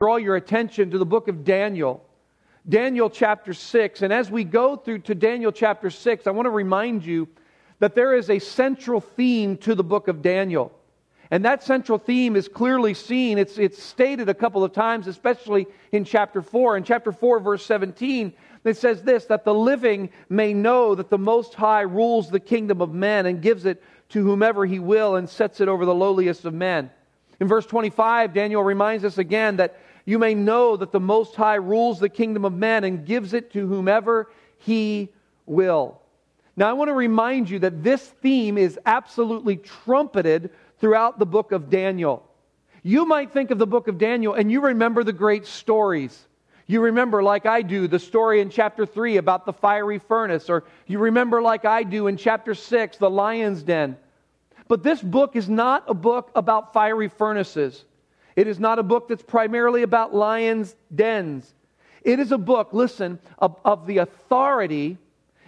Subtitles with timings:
[0.00, 2.02] draw your attention to the book of Daniel.
[2.66, 4.00] Daniel chapter 6.
[4.00, 7.28] And as we go through to Daniel chapter 6, I want to remind you
[7.80, 10.72] that there is a central theme to the book of Daniel.
[11.30, 13.36] And that central theme is clearly seen.
[13.36, 16.78] It's, it's stated a couple of times, especially in chapter 4.
[16.78, 18.32] In chapter 4, verse 17,
[18.64, 22.80] it says this that the living may know that the Most High rules the kingdom
[22.80, 26.46] of men and gives it to whomever he will and sets it over the lowliest
[26.46, 26.90] of men.
[27.38, 29.78] In verse 25, Daniel reminds us again that
[30.10, 33.52] you may know that the Most High rules the kingdom of men and gives it
[33.52, 35.08] to whomever he
[35.46, 36.00] will.
[36.56, 41.52] Now, I want to remind you that this theme is absolutely trumpeted throughout the book
[41.52, 42.28] of Daniel.
[42.82, 46.26] You might think of the book of Daniel and you remember the great stories.
[46.66, 50.64] You remember, like I do, the story in chapter 3 about the fiery furnace, or
[50.88, 53.96] you remember, like I do, in chapter 6, the lion's den.
[54.66, 57.84] But this book is not a book about fiery furnaces.
[58.36, 61.54] It is not a book that's primarily about lions' dens.
[62.02, 64.98] It is a book, listen, of, of the authority.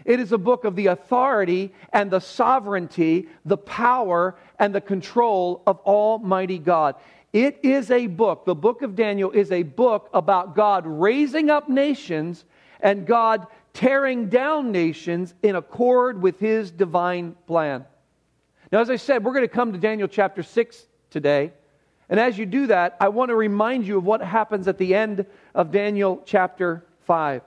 [0.05, 5.62] It is a book of the authority and the sovereignty, the power and the control
[5.66, 6.97] of Almighty God.
[7.33, 11.69] It is a book, the book of Daniel is a book about God raising up
[11.69, 12.44] nations
[12.80, 17.86] and God tearing down nations in accord with his divine plan.
[18.70, 21.52] Now, as I said, we're going to come to Daniel chapter 6 today.
[22.12, 24.94] And as you do that, I want to remind you of what happens at the
[24.94, 25.24] end
[25.55, 27.41] of Daniel chapter 5.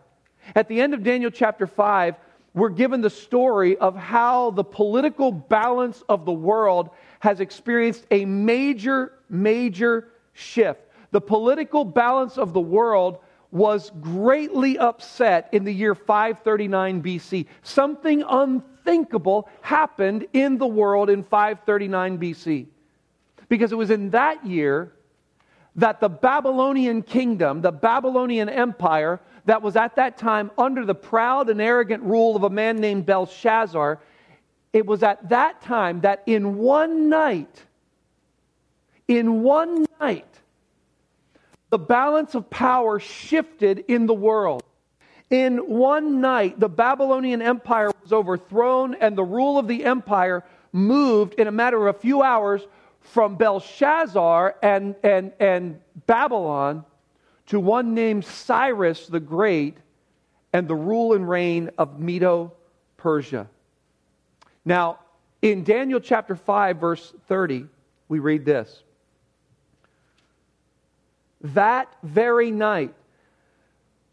[0.55, 2.16] At the end of Daniel chapter 5,
[2.55, 8.25] we're given the story of how the political balance of the world has experienced a
[8.25, 10.81] major, major shift.
[11.11, 13.19] The political balance of the world
[13.52, 17.45] was greatly upset in the year 539 BC.
[17.61, 22.66] Something unthinkable happened in the world in 539 BC.
[23.56, 24.92] Because it was in that year
[25.78, 31.50] that the Babylonian kingdom, the Babylonian empire, that was at that time under the proud
[31.50, 34.02] and arrogant rule of a man named Belshazzar,
[34.73, 37.64] it was at that time that in one night,
[39.08, 40.42] in one night,
[41.70, 44.66] the balance of power shifted in the world.
[45.30, 50.43] In one night, the Babylonian Empire was overthrown, and the rule of the empire
[50.73, 52.67] moved in a matter of a few hours
[53.05, 56.83] from Belshazzar and, and, and Babylon
[57.48, 59.77] to one named Cyrus the Great
[60.52, 62.54] and the rule and reign of Medo
[62.98, 63.48] Persia.
[64.64, 64.99] Now,
[65.42, 67.67] in Daniel chapter 5, verse 30,
[68.08, 68.83] we read this.
[71.42, 72.93] That very night,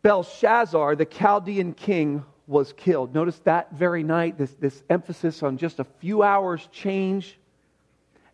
[0.02, 3.14] Belshazzar, the Chaldean king, was killed.
[3.14, 7.38] Notice that very night, this, this emphasis on just a few hours change.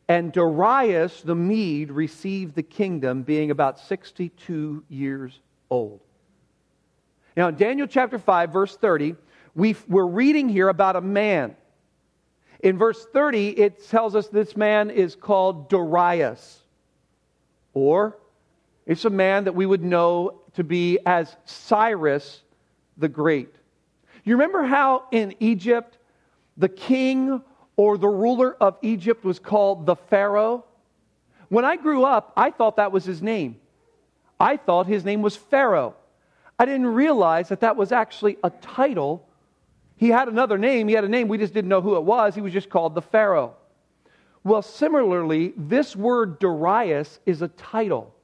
[0.09, 5.39] And Darius the Mede received the kingdom, being about 62 years
[5.71, 6.01] old.
[7.37, 9.15] Now, in Daniel chapter 5, verse 30,
[9.55, 11.57] we are reading here about a man
[12.61, 16.63] in verse 30, it tells us this man is called Darius,
[17.73, 18.19] or
[18.85, 22.43] it's a man that we would know to be as Cyrus
[22.97, 23.55] the Great.
[24.25, 25.99] You remember how in Egypt
[26.57, 27.43] the king
[27.79, 30.67] or the ruler of Egypt was called the Pharaoh?
[31.49, 33.57] When I grew up, I thought that was his name.
[34.39, 35.95] I thought his name was Pharaoh.
[36.59, 39.25] I didn't realize that that was actually a title
[39.99, 40.87] he had another name.
[40.87, 41.27] He had a name.
[41.27, 42.35] We just didn't know who it was.
[42.35, 43.57] He was just called the Pharaoh.
[44.45, 48.15] Well, similarly, this word Darius is a title.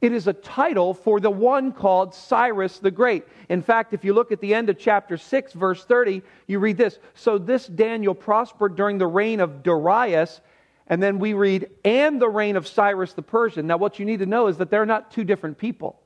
[0.00, 3.24] It is a title for the one called Cyrus the Great.
[3.48, 6.76] In fact, if you look at the end of chapter 6, verse 30, you read
[6.76, 10.40] this So this Daniel prospered during the reign of Darius.
[10.86, 13.66] And then we read, and the reign of Cyrus the Persian.
[13.66, 16.00] Now, what you need to know is that they're not two different people.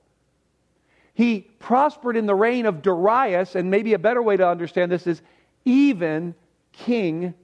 [1.14, 5.06] He prospered in the reign of Darius, and maybe a better way to understand this
[5.06, 5.22] is
[5.64, 6.34] even
[6.72, 7.34] King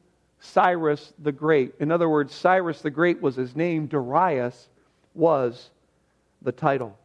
[0.41, 1.75] Cyrus the Great.
[1.79, 4.69] In other words, Cyrus the Great was his name, Darius
[5.15, 5.71] was
[6.43, 6.99] the title.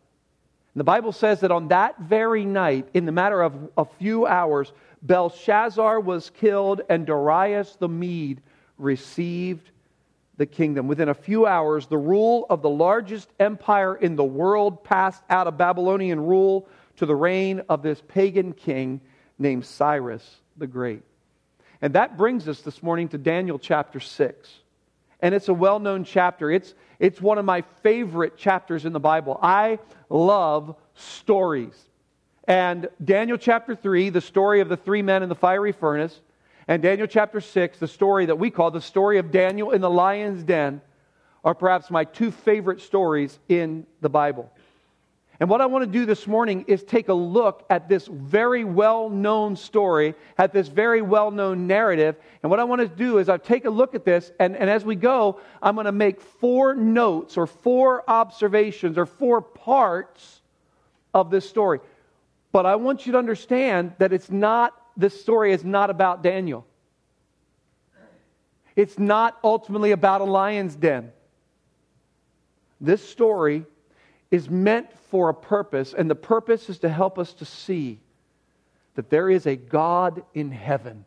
[0.73, 4.25] And the Bible says that on that very night, in the matter of a few
[4.25, 4.71] hours,
[5.03, 8.41] Belshazzar was killed and Darius the Mede
[8.77, 9.69] received
[10.37, 10.87] the kingdom.
[10.87, 15.47] Within a few hours, the rule of the largest empire in the world passed out
[15.47, 19.01] of Babylonian rule to the reign of this pagan king
[19.37, 21.03] named Cyrus the Great.
[21.81, 24.49] And that brings us this morning to Daniel chapter 6.
[25.19, 26.49] And it's a well known chapter.
[26.49, 29.39] It's, it's one of my favorite chapters in the Bible.
[29.41, 29.79] I
[30.09, 31.75] love stories.
[32.45, 36.21] And Daniel chapter 3, the story of the three men in the fiery furnace,
[36.67, 39.89] and Daniel chapter 6, the story that we call the story of Daniel in the
[39.89, 40.81] lion's den,
[41.43, 44.49] are perhaps my two favorite stories in the Bible.
[45.39, 48.63] And what I want to do this morning is take a look at this very
[48.63, 52.15] well known story, at this very well known narrative.
[52.43, 54.69] And what I want to do is I take a look at this, and, and
[54.69, 60.41] as we go, I'm going to make four notes or four observations or four parts
[61.13, 61.79] of this story.
[62.51, 66.65] But I want you to understand that it's not, this story is not about Daniel.
[68.75, 71.11] It's not ultimately about a lion's den.
[72.79, 73.65] This story
[74.33, 77.99] is meant for a purpose, and the purpose is to help us to see
[78.95, 81.05] that there is a God in heaven.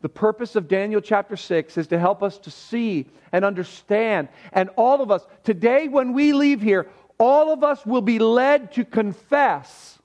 [0.00, 4.28] The purpose of Daniel chapter 6 is to help us to see and understand.
[4.50, 6.88] And all of us, today when we leave here,
[7.18, 9.98] all of us will be led to confess,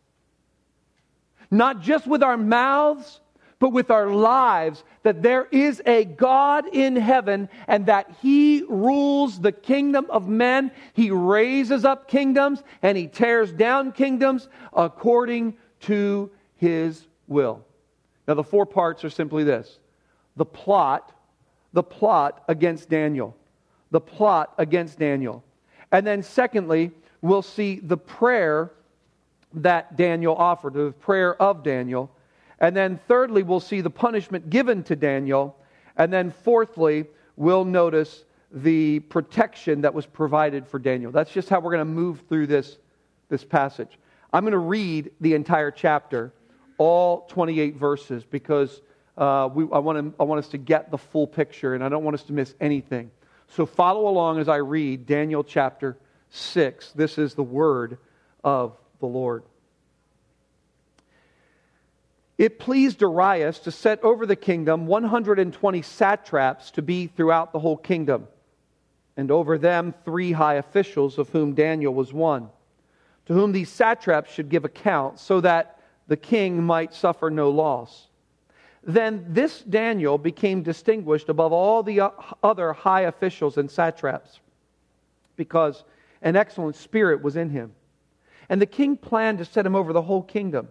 [1.49, 3.21] not just with our mouths,
[3.59, 9.39] but with our lives that there is a God in heaven and that He rules
[9.39, 10.71] the kingdom of men.
[10.93, 17.63] He raises up kingdoms and He tears down kingdoms according to His will.
[18.27, 19.79] Now, the four parts are simply this
[20.35, 21.11] the plot,
[21.73, 23.35] the plot against Daniel.
[23.91, 25.43] The plot against Daniel.
[25.91, 26.91] And then, secondly,
[27.21, 28.71] we'll see the prayer
[29.53, 32.11] that Daniel offered, the prayer of Daniel.
[32.59, 35.57] And then, thirdly, we'll see the punishment given to Daniel.
[35.97, 37.05] And then, fourthly,
[37.35, 41.11] we'll notice the protection that was provided for Daniel.
[41.11, 42.77] That's just how we're going to move through this,
[43.29, 43.99] this passage.
[44.31, 46.33] I'm going to read the entire chapter,
[46.77, 48.81] all 28 verses, because
[49.17, 51.89] uh, we, I, want to, I want us to get the full picture and I
[51.89, 53.11] don't want us to miss anything.
[53.47, 55.97] So follow along as I read Daniel chapter
[56.31, 56.91] 6.
[56.93, 57.97] This is the word
[58.43, 59.43] of the Lord.
[62.37, 67.77] It pleased Darius to set over the kingdom 120 satraps to be throughout the whole
[67.77, 68.27] kingdom,
[69.15, 72.49] and over them three high officials, of whom Daniel was one,
[73.27, 78.07] to whom these satraps should give account, so that the king might suffer no loss.
[78.83, 82.11] Then this Daniel became distinguished above all the
[82.43, 84.41] other high officials and satraps,
[85.37, 85.85] because
[86.21, 87.71] an excellent spirit was in him.
[88.49, 90.67] And the king planned to set him over the whole kingdom.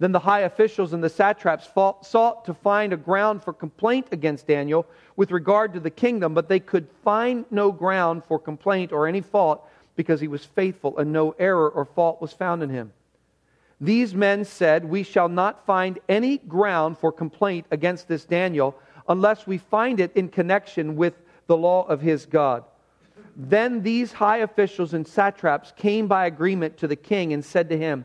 [0.00, 4.06] Then the high officials and the satraps fought, sought to find a ground for complaint
[4.12, 4.86] against Daniel
[5.16, 9.20] with regard to the kingdom, but they could find no ground for complaint or any
[9.20, 12.92] fault because he was faithful and no error or fault was found in him.
[13.80, 18.76] These men said, We shall not find any ground for complaint against this Daniel
[19.08, 21.14] unless we find it in connection with
[21.48, 22.64] the law of his God.
[23.34, 27.78] Then these high officials and satraps came by agreement to the king and said to
[27.78, 28.04] him,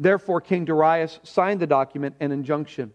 [0.00, 2.92] Therefore, King Darius signed the document and injunction.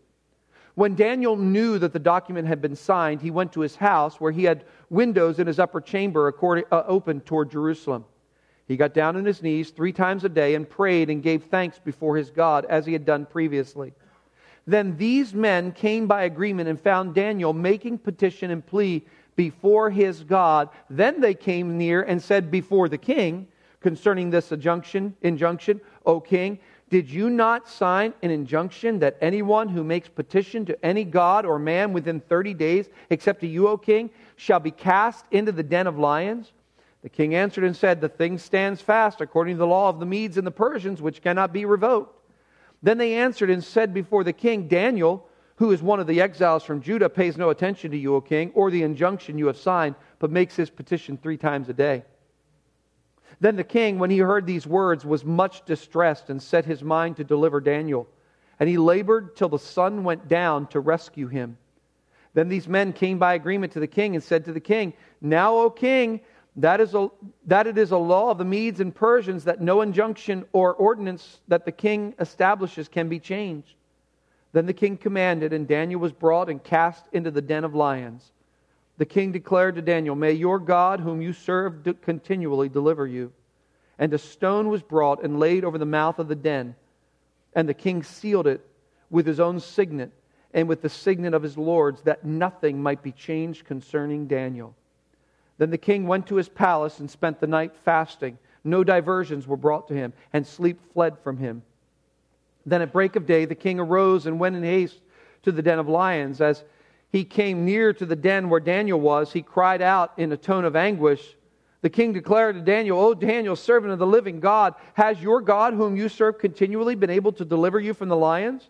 [0.74, 4.31] When Daniel knew that the document had been signed, he went to his house where
[4.31, 6.34] he had windows in his upper chamber
[6.72, 8.06] uh, open toward Jerusalem.
[8.68, 11.78] He got down on his knees three times a day and prayed and gave thanks
[11.78, 13.94] before his God as he had done previously.
[14.65, 20.24] Then these men came by agreement and found Daniel making petition and plea before his
[20.24, 20.70] God.
[20.89, 23.48] Then they came near and said before the king
[23.80, 26.58] concerning this injunction, injunction, O king,
[26.89, 31.58] did you not sign an injunction that anyone who makes petition to any god or
[31.58, 35.88] man within 30 days, except to you, O king, shall be cast into the den
[35.88, 36.54] of lions?
[37.01, 40.06] The king answered and said, The thing stands fast according to the law of the
[40.06, 42.20] Medes and the Persians, which cannot be revoked.
[42.84, 46.63] Then they answered and said before the king, Daniel, who is one of the exiles
[46.63, 49.96] from Judah, pays no attention to you, O king, or the injunction you have signed,
[50.20, 52.04] but makes his petition three times a day.
[53.39, 57.18] Then the king, when he heard these words, was much distressed and set his mind
[57.18, 58.08] to deliver Daniel.
[58.60, 61.58] And he labored till the sun went down to rescue him.
[62.34, 65.56] Then these men came by agreement to the king and said to the king, Now,
[65.58, 66.22] O king,
[66.58, 67.10] that, is a,
[67.48, 71.39] that it is a law of the Medes and Persians that no injunction or ordinance
[71.48, 73.75] that the king establishes can be changed.
[74.54, 78.32] Then the king commanded, and Daniel was brought and cast into the den of lions.
[78.98, 83.34] The king declared to Daniel, May your God, whom you serve continually, deliver you.
[84.00, 86.75] And a stone was brought and laid over the mouth of the den.
[87.54, 88.66] And the king sealed it
[89.10, 90.12] with his own signet
[90.54, 94.74] and with the signet of his lords, that nothing might be changed concerning Daniel.
[95.58, 99.58] Then the king went to his palace and spent the night fasting, No diversions were
[99.58, 101.62] brought to him, and sleep fled from him.
[102.66, 105.02] Then at break of day, the king arose and went in haste
[105.44, 106.42] to the den of lions.
[106.42, 106.64] As
[107.15, 110.65] he came near to the den where Daniel was, he cried out in a tone
[110.65, 111.38] of anguish.
[111.79, 115.74] The king declared to Daniel, O Daniel, servant of the living God, has your God,
[115.75, 118.67] whom you serve continually, been able to deliver you from the lions?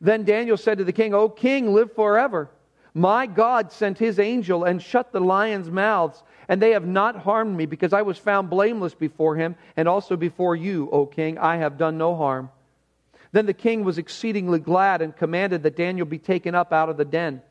[0.00, 2.48] Then Daniel said to the king, O king, live forever.
[2.94, 7.56] My God sent his angel and shut the lions' mouths, and they have not harmed
[7.56, 11.36] me, because I was found blameless before him, and also before you, O king.
[11.36, 12.48] I have done no harm.
[13.32, 16.96] Then the king was exceedingly glad and commanded that Daniel be taken up out of
[16.96, 17.42] the den.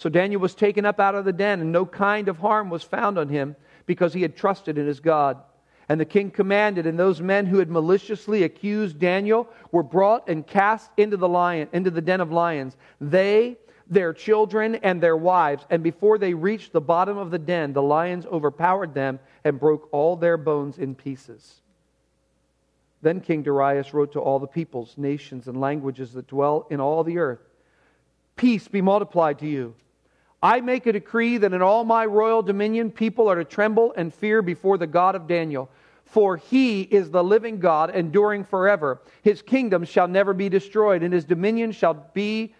[0.00, 2.82] So Daniel was taken up out of the den, and no kind of harm was
[2.82, 3.54] found on him,
[3.84, 5.36] because he had trusted in his God.
[5.90, 10.46] And the king commanded, and those men who had maliciously accused Daniel were brought and
[10.46, 12.78] cast into the lion, into the den of lions.
[12.98, 13.58] They,
[13.90, 15.66] their children, and their wives.
[15.68, 19.86] And before they reached the bottom of the den, the lions overpowered them and broke
[19.92, 21.60] all their bones in pieces.
[23.02, 27.04] Then King Darius wrote to all the peoples, nations, and languages that dwell in all
[27.04, 27.40] the earth
[28.40, 29.74] Peace be multiplied to you.
[30.42, 34.12] I make a decree that in all my royal dominion people are to tremble and
[34.12, 35.70] fear before the God of Daniel
[36.10, 39.00] for he is the living God, enduring forever.
[39.22, 42.52] His kingdom shall never be destroyed, and his dominion shall be,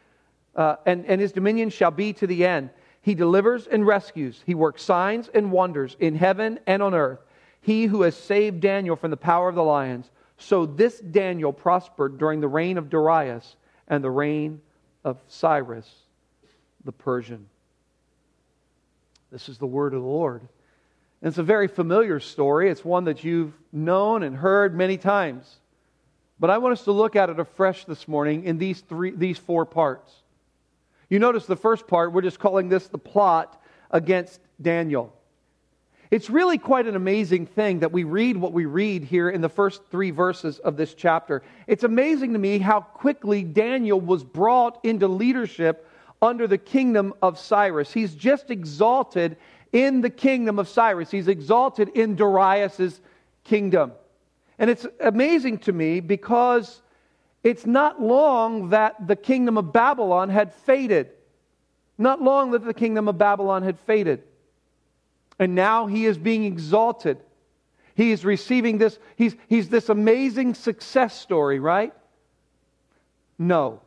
[0.54, 2.70] uh, and, and his dominion shall be to the end.
[3.02, 4.40] He delivers and rescues.
[4.46, 7.18] He works signs and wonders in heaven and on earth.
[7.60, 10.10] He who has saved Daniel from the power of the lions.
[10.38, 13.56] So this Daniel prospered during the reign of Darius
[13.88, 14.60] and the reign
[15.02, 15.90] of Cyrus
[16.84, 17.46] the Persian.
[19.30, 20.42] This is the word of the Lord.
[21.22, 22.70] And it's a very familiar story.
[22.70, 25.58] It's one that you've known and heard many times.
[26.38, 29.38] But I want us to look at it afresh this morning in these, three, these
[29.38, 30.12] four parts.
[31.10, 35.12] You notice the first part, we're just calling this the plot against Daniel.
[36.10, 39.48] It's really quite an amazing thing that we read what we read here in the
[39.48, 41.42] first three verses of this chapter.
[41.68, 45.86] It's amazing to me how quickly Daniel was brought into leadership
[46.22, 47.92] under the kingdom of Cyrus.
[47.92, 49.36] He's just exalted
[49.72, 51.10] in the kingdom of Cyrus.
[51.10, 53.00] He's exalted in Darius's
[53.44, 53.92] kingdom.
[54.58, 56.82] And it's amazing to me because
[57.42, 61.10] it's not long that the kingdom of Babylon had faded.
[61.96, 64.22] Not long that the kingdom of Babylon had faded.
[65.38, 67.18] And now he is being exalted.
[67.94, 71.94] He is receiving this, he's, he's this amazing success story, right?
[73.38, 73.80] No.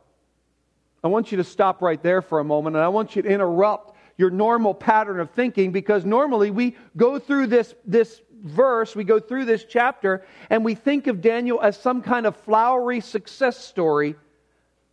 [1.04, 3.28] I want you to stop right there for a moment and I want you to
[3.28, 9.04] interrupt your normal pattern of thinking because normally we go through this, this verse, we
[9.04, 13.58] go through this chapter, and we think of Daniel as some kind of flowery success
[13.58, 14.14] story.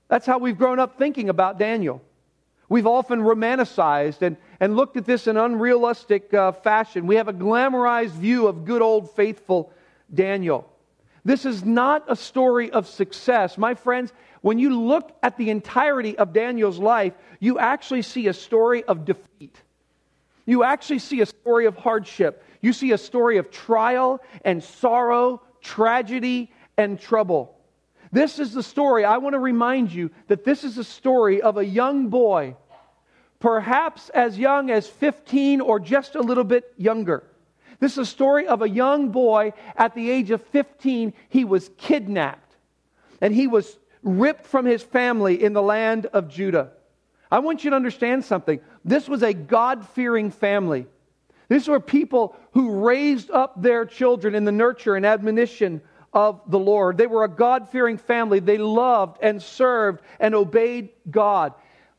[0.09, 2.01] That's how we've grown up thinking about Daniel.
[2.67, 7.07] We've often romanticized and, and looked at this in unrealistic uh, fashion.
[7.07, 9.71] We have a glamorized view of good old faithful
[10.13, 10.67] Daniel.
[11.23, 13.57] This is not a story of success.
[13.57, 18.33] My friends, when you look at the entirety of Daniel's life, you actually see a
[18.33, 19.61] story of defeat.
[20.45, 22.43] You actually see a story of hardship.
[22.61, 27.55] You see a story of trial and sorrow, tragedy and trouble.
[28.11, 29.05] This is the story.
[29.05, 32.55] I want to remind you that this is a story of a young boy,
[33.39, 37.23] perhaps as young as 15 or just a little bit younger.
[37.79, 41.13] This is a story of a young boy at the age of 15.
[41.29, 42.55] He was kidnapped
[43.21, 46.71] and he was ripped from his family in the land of Judah.
[47.31, 48.59] I want you to understand something.
[48.83, 50.85] This was a God fearing family.
[51.47, 55.81] These were people who raised up their children in the nurture and admonition
[56.13, 56.97] of the Lord.
[56.97, 58.39] They were a God fearing family.
[58.39, 61.53] They loved and served and obeyed God.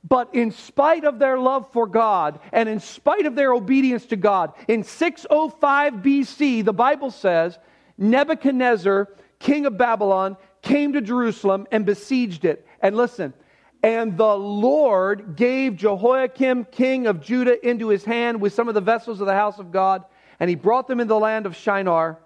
[0.05, 4.17] But in spite of their love for God and in spite of their obedience to
[4.17, 7.59] God, in 605 BC, the Bible says
[7.97, 12.67] Nebuchadnezzar, king of Babylon, came to Jerusalem and besieged it.
[12.81, 13.35] And listen,
[13.83, 18.81] and the Lord gave Jehoiakim, king of Judah, into his hand with some of the
[18.81, 20.05] vessels of the house of God,
[20.39, 22.19] and he brought them into the land of Shinar.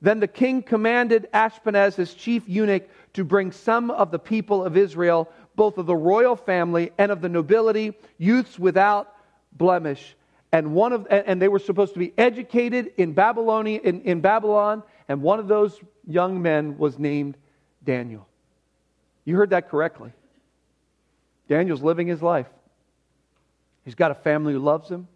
[0.00, 4.76] Then the king commanded Ashpenaz, his chief eunuch, to bring some of the people of
[4.76, 9.14] Israel, both of the royal family and of the nobility, youths without
[9.52, 10.14] blemish.
[10.52, 14.82] And one of and they were supposed to be educated in Babylonia in, in Babylon,
[15.08, 17.36] and one of those young men was named
[17.88, 18.28] Daniel.
[19.24, 20.12] You heard that correctly.
[21.48, 22.46] Daniel's living his life.
[23.82, 25.08] He's got a family who loves him,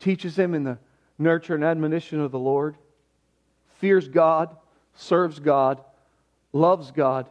[0.00, 0.78] teaches him in the
[1.18, 2.76] nurture and admonition of the Lord,
[3.78, 4.56] fears God,
[4.94, 5.82] serves God,
[6.54, 7.26] loves God.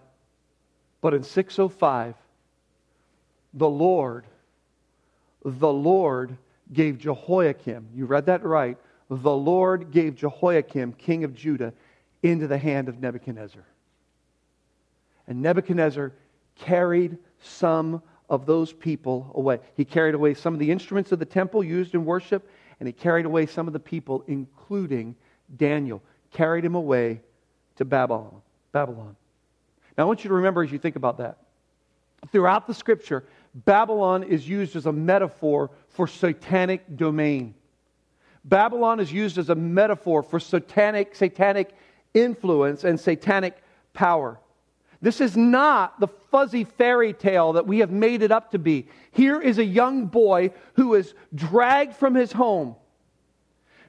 [1.01, 2.13] But in 605,
[3.55, 4.25] the Lord,
[5.43, 6.37] the Lord
[6.71, 8.77] gave Jehoiakim, you read that right,
[9.09, 11.73] the Lord gave Jehoiakim, king of Judah,
[12.21, 13.65] into the hand of Nebuchadnezzar.
[15.31, 16.11] And Nebuchadnezzar
[16.55, 19.59] carried some of those people away.
[19.75, 22.49] He carried away some of the instruments of the temple used in worship,
[22.81, 25.15] and he carried away some of the people, including
[25.55, 27.21] Daniel, carried him away
[27.77, 28.41] to Babylon.
[28.73, 29.15] Babylon.
[29.97, 31.37] Now I want you to remember as you think about that.
[32.33, 33.23] Throughout the scripture,
[33.55, 37.55] Babylon is used as a metaphor for satanic domain.
[38.43, 41.73] Babylon is used as a metaphor for satanic, satanic
[42.13, 44.37] influence and satanic power.
[45.01, 48.87] This is not the fuzzy fairy tale that we have made it up to be.
[49.11, 52.75] Here is a young boy who is dragged from his home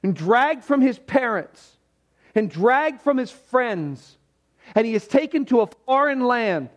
[0.01, 1.77] and dragged from his parents
[2.33, 4.17] and dragged from his friends.
[4.73, 6.69] And he is taken to a foreign land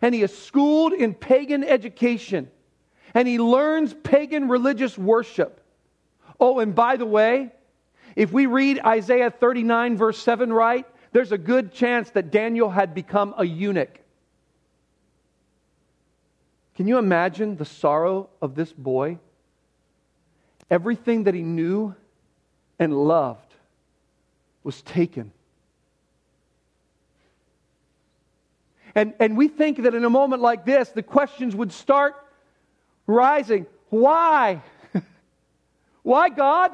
[0.00, 2.50] and he is schooled in pagan education
[3.12, 5.60] and he learns pagan religious worship.
[6.40, 7.52] Oh, and by the way,
[8.16, 12.94] if we read Isaiah 39, verse 7 right, there's a good chance that Daniel had
[12.94, 14.00] become a eunuch.
[16.74, 19.18] Can you imagine the sorrow of this boy?
[20.70, 21.94] Everything that he knew
[22.78, 23.54] and loved
[24.64, 25.32] was taken.
[28.94, 32.14] And, and we think that in a moment like this, the questions would start
[33.06, 33.66] rising.
[33.90, 34.62] Why?
[36.02, 36.72] Why, God?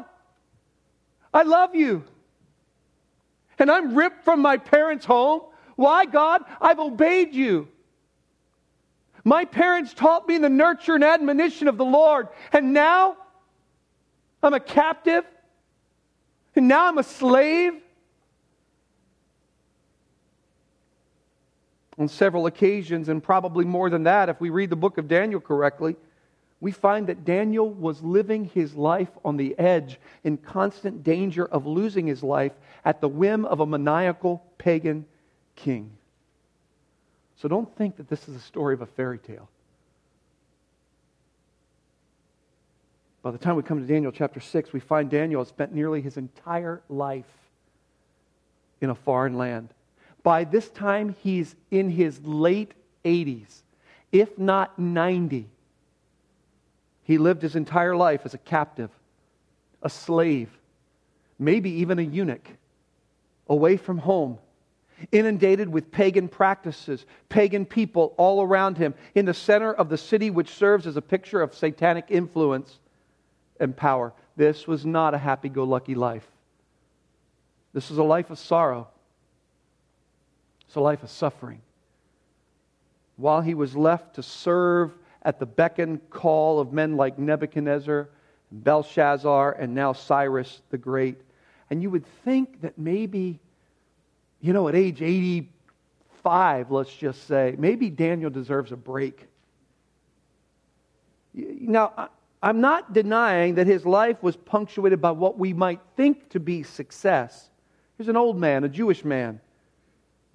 [1.34, 2.04] I love you
[3.58, 5.42] and I'm ripped from my parents' home.
[5.76, 6.42] Why, God?
[6.60, 7.68] I've obeyed you.
[9.24, 13.16] My parents taught me the nurture and admonition of the Lord, and now
[14.42, 15.24] I'm a captive,
[16.56, 17.74] and now I'm a slave.
[21.98, 25.40] On several occasions, and probably more than that, if we read the book of Daniel
[25.40, 25.96] correctly,
[26.60, 31.66] we find that Daniel was living his life on the edge, in constant danger of
[31.66, 32.52] losing his life
[32.84, 35.06] at the whim of a maniacal pagan
[35.54, 35.90] king.
[37.36, 39.48] So don't think that this is a story of a fairy tale.
[43.22, 46.00] By the time we come to Daniel chapter 6, we find Daniel has spent nearly
[46.00, 47.26] his entire life
[48.80, 49.68] in a foreign land.
[50.22, 52.72] By this time, he's in his late
[53.04, 53.62] 80s,
[54.10, 55.48] if not 90.
[57.08, 58.90] He lived his entire life as a captive,
[59.82, 60.50] a slave,
[61.38, 62.46] maybe even a eunuch,
[63.48, 64.36] away from home,
[65.10, 70.28] inundated with pagan practices, pagan people all around him, in the center of the city,
[70.28, 72.78] which serves as a picture of satanic influence
[73.58, 74.12] and power.
[74.36, 76.28] This was not a happy go lucky life.
[77.72, 78.86] This is a life of sorrow,
[80.66, 81.62] it's a life of suffering.
[83.16, 88.08] While he was left to serve at the beck and call of men like Nebuchadnezzar,
[88.50, 91.20] Belshazzar, and now Cyrus the Great.
[91.70, 93.40] And you would think that maybe,
[94.40, 99.26] you know, at age 85, let's just say, maybe Daniel deserves a break.
[101.34, 102.10] Now,
[102.42, 106.62] I'm not denying that his life was punctuated by what we might think to be
[106.62, 107.50] success.
[107.96, 109.40] Here's an old man, a Jewish man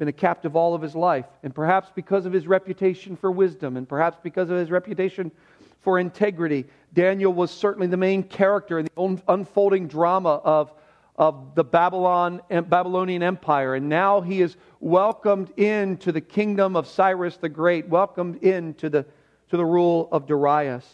[0.03, 1.25] been a captive all of his life.
[1.43, 5.31] And perhaps because of his reputation for wisdom, and perhaps because of his reputation
[5.79, 10.73] for integrity, Daniel was certainly the main character in the unfolding drama of,
[11.15, 13.75] of the Babylon, Babylonian Empire.
[13.75, 19.05] And now he is welcomed into the kingdom of Cyrus the Great, welcomed into the,
[19.51, 20.85] to the rule of Darius.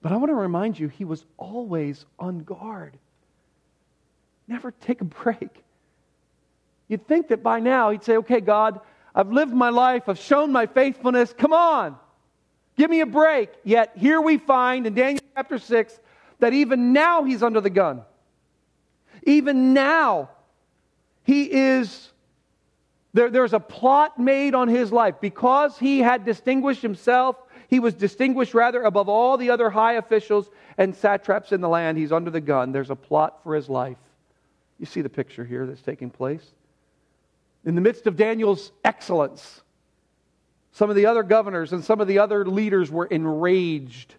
[0.00, 2.96] But I want to remind you, he was always on guard.
[4.46, 5.64] Never take a break.
[6.88, 8.80] You'd think that by now he'd say, okay, God,
[9.14, 11.96] I've lived my life, I've shown my faithfulness, come on,
[12.76, 13.50] give me a break.
[13.64, 15.98] Yet here we find in Daniel chapter 6
[16.38, 18.02] that even now he's under the gun.
[19.24, 20.30] Even now,
[21.24, 22.12] he is,
[23.12, 25.16] there, there's a plot made on his life.
[25.20, 27.36] Because he had distinguished himself,
[27.68, 31.98] he was distinguished rather above all the other high officials and satraps in the land.
[31.98, 32.70] He's under the gun.
[32.70, 33.96] There's a plot for his life.
[34.78, 36.52] You see the picture here that's taking place?
[37.66, 39.60] In the midst of Daniel's excellence,
[40.70, 44.14] some of the other governors and some of the other leaders were enraged.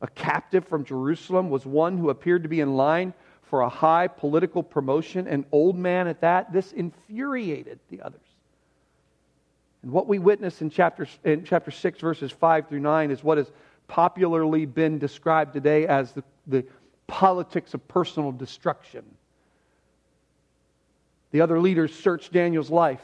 [0.00, 3.14] A captive from Jerusalem was one who appeared to be in line
[3.44, 6.52] for a high political promotion, an old man at that.
[6.52, 8.20] This infuriated the others.
[9.82, 13.38] And what we witness in chapter, in chapter 6, verses 5 through 9, is what
[13.38, 13.52] has
[13.86, 16.64] popularly been described today as the, the
[17.06, 19.04] politics of personal destruction.
[21.32, 23.02] The other leaders searched Daniel's life.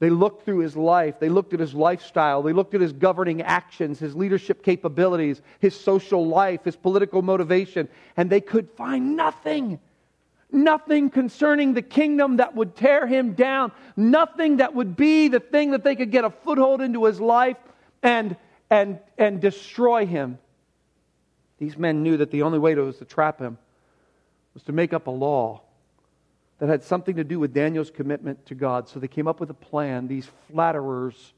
[0.00, 1.20] They looked through his life.
[1.20, 2.42] They looked at his lifestyle.
[2.42, 7.88] They looked at his governing actions, his leadership capabilities, his social life, his political motivation,
[8.16, 9.78] and they could find nothing.
[10.50, 13.70] Nothing concerning the kingdom that would tear him down.
[13.96, 17.56] Nothing that would be the thing that they could get a foothold into his life
[18.02, 18.36] and,
[18.68, 20.38] and, and destroy him.
[21.58, 23.56] These men knew that the only way to, was to trap him
[24.52, 25.62] was to make up a law
[26.62, 28.88] that had something to do with Daniel's commitment to God.
[28.88, 30.06] So they came up with a plan.
[30.06, 31.32] These flatterers,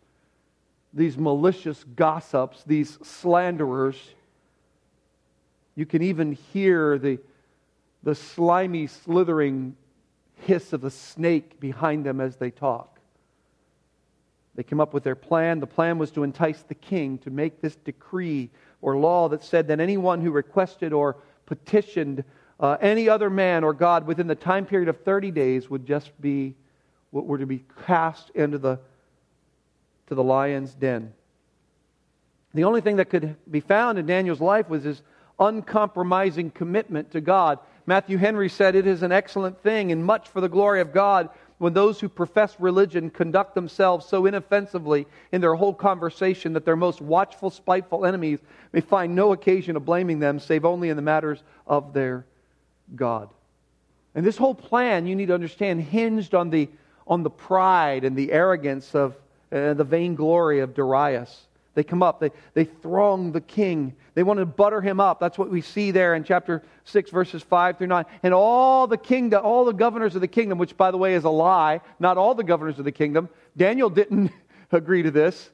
[0.93, 3.97] these malicious gossips, these slanderers.
[5.77, 7.21] You can even hear the,
[8.03, 9.77] the slimy, slithering
[10.43, 13.01] hiss of a snake behind them as they talk.
[14.57, 15.59] They came up with their plan.
[15.59, 18.51] The plan was to entice the king to make this decree
[18.83, 22.25] or law that said that anyone who requested or petitioned
[22.65, 26.19] uh, any other man or God within the time period of 30 days would just
[26.19, 26.55] be,
[27.11, 28.81] what were to be cast into the,
[30.07, 31.13] to the lion's den.
[32.55, 35.03] The only thing that could be found in Daniel's life was his
[35.39, 37.59] uncompromising commitment to God.
[37.85, 41.29] Matthew Henry said, It is an excellent thing and much for the glory of God
[41.59, 46.77] when those who profess religion conduct themselves so inoffensively in their whole conversation that their
[46.77, 48.39] most watchful, spiteful enemies
[48.73, 52.25] may find no occasion of blaming them save only in the matters of their
[52.95, 53.31] God.
[54.15, 56.69] And this whole plan, you need to understand, hinged on the,
[57.07, 59.17] on the pride and the arrogance of
[59.51, 61.47] uh, the vainglory of Darius.
[61.75, 63.95] They come up, they, they throng the king.
[64.15, 65.19] They want to butter him up.
[65.19, 68.05] That's what we see there in chapter 6, verses 5 through 9.
[68.23, 71.25] And all the kingdom, all the governors of the kingdom, which by the way is
[71.25, 73.29] a lie, not all the governors of the kingdom.
[73.57, 74.31] Daniel didn't
[74.73, 75.51] agree to this.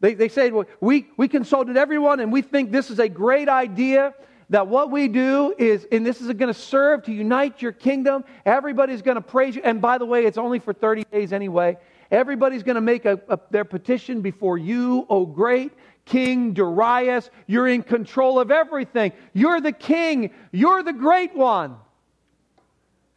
[0.00, 3.50] They, they say, well, we, we consulted everyone and we think this is a great
[3.50, 4.14] idea
[4.50, 8.24] that what we do is, and this is going to serve to unite your kingdom.
[8.44, 9.62] Everybody's going to praise you.
[9.64, 11.78] And by the way, it's only for 30 days anyway.
[12.10, 15.72] Everybody's going to make a, a, their petition before you, O great
[16.04, 17.30] King Darius.
[17.46, 19.12] You're in control of everything.
[19.32, 20.32] You're the king.
[20.50, 21.76] You're the great one.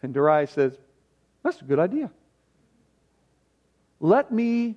[0.04, 0.78] And Darius says,
[1.42, 2.12] That's a good idea.
[4.00, 4.76] Let me,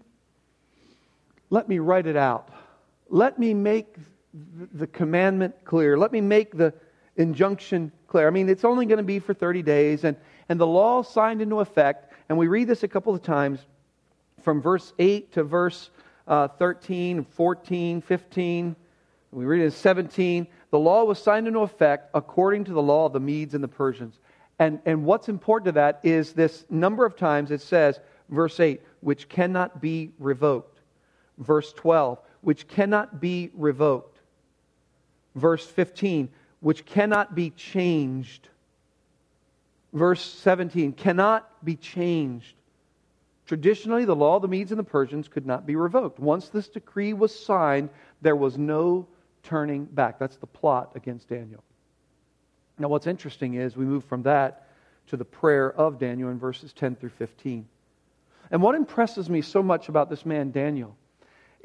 [1.50, 2.48] let me write it out.
[3.10, 3.94] Let me make
[4.74, 5.96] the commandment clear.
[5.96, 6.74] Let me make the
[7.16, 8.26] injunction clear.
[8.26, 10.16] I mean, it's only going to be for 30 days, and,
[10.48, 12.12] and the law signed into effect.
[12.28, 13.60] And we read this a couple of times
[14.42, 15.90] from verse 8 to verse
[16.28, 18.76] uh, 13, 14, 15.
[19.32, 20.46] We read in 17.
[20.70, 23.68] The law was signed into effect according to the law of the Medes and the
[23.68, 24.18] Persians.
[24.58, 28.80] And, and what's important to that is this number of times it says, verse 8,
[29.00, 30.80] which cannot be revoked.
[31.38, 34.15] Verse 12, which cannot be revoked
[35.36, 36.28] verse 15,
[36.60, 38.48] which cannot be changed.
[39.92, 42.54] Verse 17, cannot be changed.
[43.46, 46.18] Traditionally, the law of the Medes and the Persians could not be revoked.
[46.18, 49.06] Once this decree was signed, there was no
[49.44, 50.18] turning back.
[50.18, 51.62] That's the plot against Daniel.
[52.78, 54.66] Now, what's interesting is we move from that
[55.06, 57.66] to the prayer of Daniel in verses 10 through 15.
[58.50, 60.96] And what impresses me so much about this man, Daniel,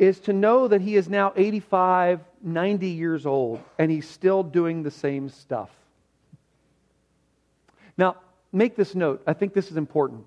[0.02, 4.82] is to know that he is now 85, 90 years old, and he's still doing
[4.82, 5.70] the same stuff.
[8.00, 8.16] Now,
[8.52, 9.22] make this note.
[9.28, 10.26] I think this is important.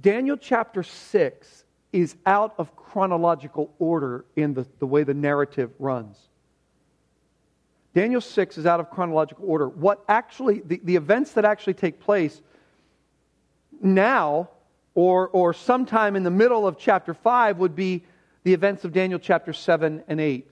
[0.00, 6.16] Daniel chapter 6 is out of chronological order in the, the way the narrative runs.
[7.94, 9.68] Daniel 6 is out of chronological order.
[9.68, 12.42] What actually, the, the events that actually take place
[13.80, 14.48] now
[14.94, 18.04] or, or sometime in the middle of chapter 5 would be
[18.44, 20.48] the events of Daniel chapter 7 and 8.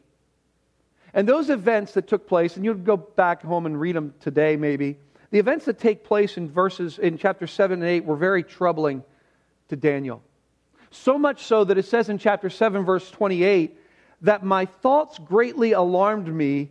[1.12, 4.56] And those events that took place, and you'd go back home and read them today
[4.56, 4.96] maybe,
[5.30, 9.02] the events that take place in verses in chapter 7 and 8 were very troubling
[9.68, 10.22] to Daniel.
[10.90, 13.76] So much so that it says in chapter 7, verse 28,
[14.22, 16.70] that my thoughts greatly alarmed me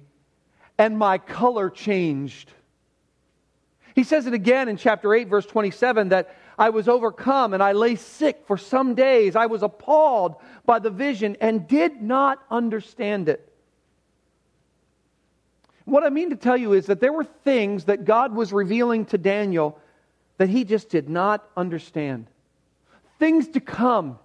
[0.78, 2.52] and my color changed.
[3.96, 7.72] He says it again in chapter 8, verse 27, that I was overcome and I
[7.72, 9.38] lay sick for some days.
[9.38, 13.46] I was appalled by the vision and did not understand it.
[15.86, 19.06] What I mean to tell you is that there were things that God was revealing
[19.06, 19.80] to Daniel
[20.38, 22.28] that he just did not understand.
[23.20, 24.20] Things to come,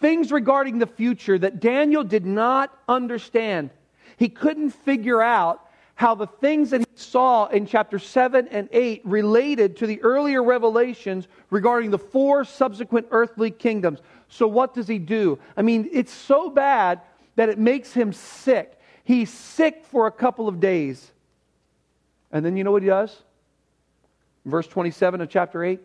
[0.00, 3.70] things regarding the future that Daniel did not understand.
[4.16, 9.02] He couldn't figure out how the things that he saw in chapter 7 and 8
[9.04, 14.00] related to the earlier revelations regarding the four subsequent earthly kingdoms.
[14.28, 15.38] So, what does he do?
[15.56, 17.00] I mean, it's so bad
[17.36, 18.78] that it makes him sick.
[19.04, 21.10] He's sick for a couple of days.
[22.30, 23.22] And then you know what he does?
[24.46, 25.80] Verse 27 of chapter 8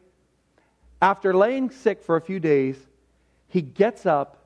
[1.01, 2.77] After laying sick for a few days,
[3.49, 4.45] he gets up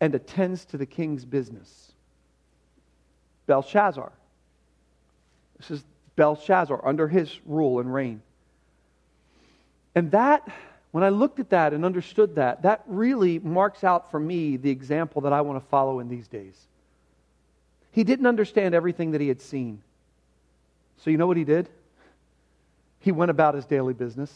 [0.00, 1.92] and attends to the king's business.
[3.46, 4.12] Belshazzar.
[5.62, 5.84] This is
[6.16, 8.20] Belshazzar under his rule and reign.
[9.94, 10.48] And that,
[10.90, 14.70] when I looked at that and understood that, that really marks out for me the
[14.70, 16.58] example that I want to follow in these days.
[17.92, 19.82] He didn't understand everything that he had seen.
[20.98, 21.68] So you know what he did?
[22.98, 24.32] He went about his daily business.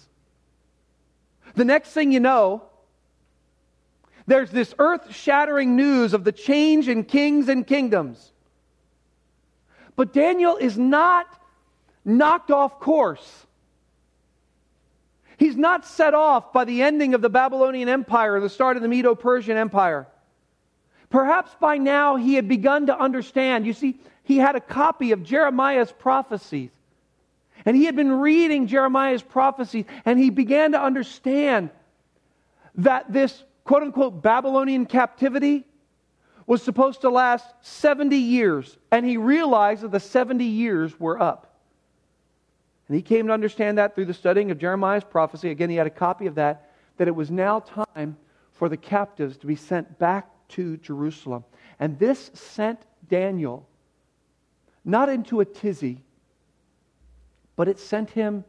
[1.55, 2.63] The next thing you know,
[4.27, 8.33] there's this earth shattering news of the change in kings and kingdoms.
[9.97, 11.27] But Daniel is not
[12.05, 13.47] knocked off course.
[15.39, 18.83] He's not set off by the ending of the Babylonian Empire or the start of
[18.83, 20.07] the Medo Persian Empire.
[21.11, 23.67] Perhaps by now he had begun to understand.
[23.67, 26.71] You see, he had a copy of Jeremiah's prophecies.
[27.65, 31.71] And he had been reading Jeremiah's prophecies, and he began to understand
[32.77, 35.65] that this quote unquote Babylonian captivity
[36.47, 38.77] was supposed to last 70 years.
[38.91, 41.55] And he realized that the 70 years were up.
[42.89, 45.51] And he came to understand that through the studying of Jeremiah's prophecy.
[45.51, 48.17] Again, he had a copy of that, that it was now time
[48.53, 51.45] for the captives to be sent back to Jerusalem.
[51.81, 53.69] And this sent Daniel
[54.85, 56.03] not into a tizzy,
[57.57, 58.45] but it sent him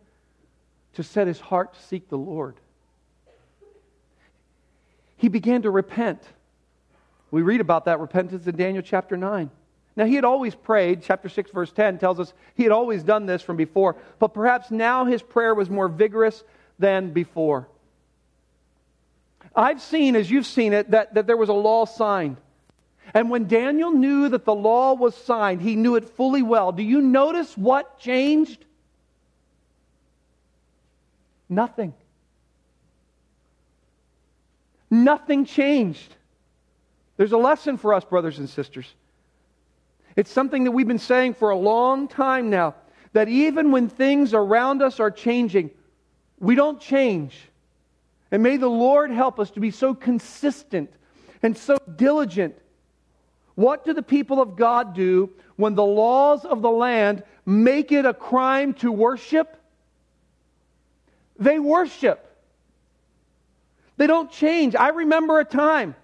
[0.93, 2.59] to set his heart to seek the Lord
[5.17, 6.21] he began to repent.
[7.31, 9.49] We read about that repentance in Daniel chapter 9.
[9.95, 11.01] Now, he had always prayed.
[11.01, 14.69] Chapter 6, verse 10 tells us he had always done this from before, but perhaps
[14.69, 16.43] now his prayer was more vigorous
[16.77, 17.67] than before.
[19.55, 22.37] I've seen, as you've seen it, that, that there was a law signed.
[23.13, 26.71] And when Daniel knew that the law was signed, he knew it fully well.
[26.71, 28.63] Do you notice what changed?
[31.49, 31.93] Nothing.
[34.91, 36.15] Nothing changed.
[37.17, 38.87] There's a lesson for us, brothers and sisters.
[40.15, 42.75] It's something that we've been saying for a long time now
[43.13, 45.71] that even when things around us are changing,
[46.39, 47.35] we don't change.
[48.31, 50.91] And may the Lord help us to be so consistent
[51.41, 52.55] and so diligent.
[53.55, 58.05] What do the people of God do when the laws of the land make it
[58.05, 59.55] a crime to worship?
[61.39, 62.23] They worship.
[63.97, 64.75] They don't change.
[64.75, 65.95] I remember a time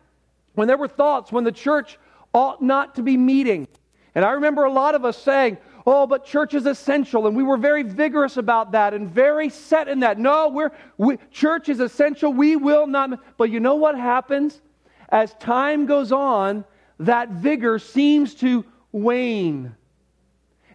[0.56, 1.98] when there were thoughts when the church
[2.34, 3.68] ought not to be meeting.
[4.16, 7.28] And I remember a lot of us saying, Oh, but church is essential.
[7.28, 10.18] And we were very vigorous about that and very set in that.
[10.18, 12.32] No, we're, we, church is essential.
[12.32, 13.20] We will not.
[13.38, 14.62] But you know what happens?
[15.10, 16.64] As time goes on,
[17.00, 18.64] that vigor seems to
[18.94, 19.76] wane.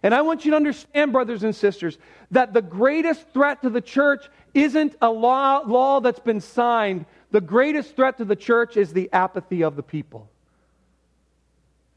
[0.03, 1.97] And I want you to understand, brothers and sisters,
[2.31, 7.05] that the greatest threat to the church isn't a law, law that's been signed.
[7.31, 10.29] The greatest threat to the church is the apathy of the people.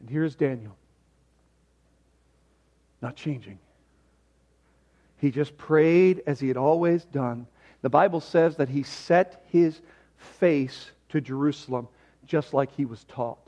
[0.01, 0.77] And here's Daniel.
[3.01, 3.59] Not changing.
[5.19, 7.47] He just prayed as he had always done.
[7.81, 9.81] The Bible says that he set his
[10.17, 11.89] face to Jerusalem
[12.27, 13.39] just like he was taught.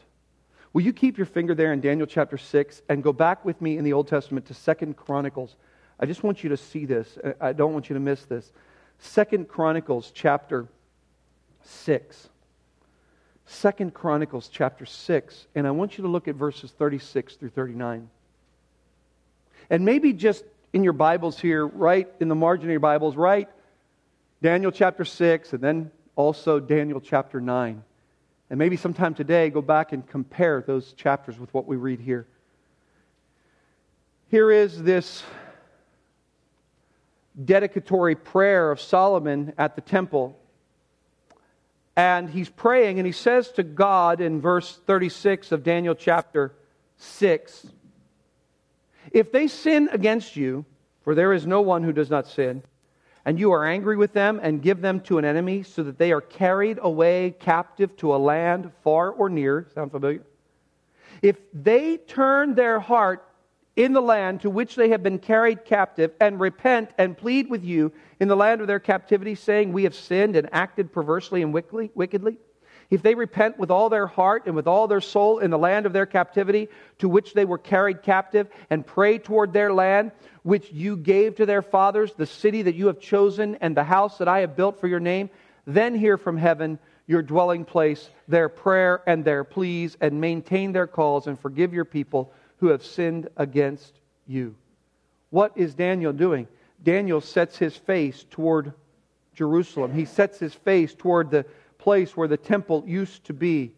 [0.72, 3.78] Will you keep your finger there in Daniel chapter 6 and go back with me
[3.78, 5.56] in the Old Testament to Second Chronicles?
[6.00, 7.16] I just want you to see this.
[7.40, 8.50] I don't want you to miss this.
[8.98, 10.66] Second Chronicles chapter
[11.64, 12.28] 6.
[13.46, 15.46] Second Chronicles chapter 6.
[15.54, 18.08] And I want you to look at verses 36 through 39.
[19.70, 23.48] And maybe just in your Bibles here, right in the margin of your Bibles, write
[24.42, 27.82] Daniel chapter 6 and then also Daniel chapter 9.
[28.50, 32.26] And maybe sometime today, go back and compare those chapters with what we read here.
[34.28, 35.22] Here is this
[37.42, 40.38] dedicatory prayer of Solomon at the temple.
[41.96, 46.52] And he's praying, and he says to God in verse 36 of Daniel chapter
[46.96, 47.66] 6
[49.12, 50.64] If they sin against you,
[51.02, 52.62] for there is no one who does not sin,
[53.24, 56.12] and you are angry with them and give them to an enemy so that they
[56.12, 59.68] are carried away captive to a land far or near.
[59.74, 60.22] Sound familiar?
[61.22, 63.26] If they turn their heart
[63.76, 67.64] in the land to which they have been carried captive and repent and plead with
[67.64, 71.52] you in the land of their captivity, saying, We have sinned and acted perversely and
[71.52, 72.38] wickedly,
[72.90, 75.86] if they repent with all their heart and with all their soul in the land
[75.86, 80.70] of their captivity to which they were carried captive and pray toward their land, which
[80.70, 84.28] you gave to their fathers, the city that you have chosen, and the house that
[84.28, 85.30] I have built for your name,
[85.66, 90.86] then hear from heaven your dwelling place, their prayer and their pleas, and maintain their
[90.86, 94.54] calls, and forgive your people who have sinned against you.
[95.30, 96.46] What is Daniel doing?
[96.84, 98.72] Daniel sets his face toward
[99.34, 99.92] Jerusalem.
[99.92, 101.44] He sets his face toward the
[101.78, 103.72] place where the temple used to be,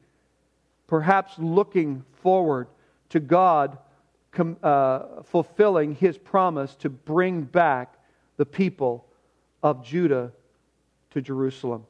[0.87, 2.69] perhaps looking forward
[3.11, 3.79] to God
[4.62, 7.95] uh, fulfilling his promise to bring back
[8.37, 9.07] the people
[9.62, 10.33] of Judah
[11.11, 11.87] to Jerusalem.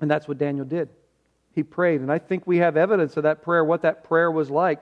[0.00, 0.88] And that's what Daniel did.
[1.52, 2.00] He prayed.
[2.00, 4.80] And I think we have evidence of that prayer, what that prayer was like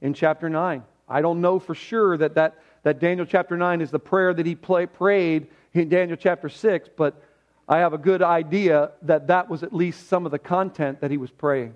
[0.00, 0.82] in chapter 9.
[1.08, 4.46] I don't know for sure that, that, that Daniel chapter 9 is the prayer that
[4.46, 7.20] he play, prayed in Daniel chapter 6, but
[7.66, 11.10] I have a good idea that that was at least some of the content that
[11.10, 11.74] he was praying.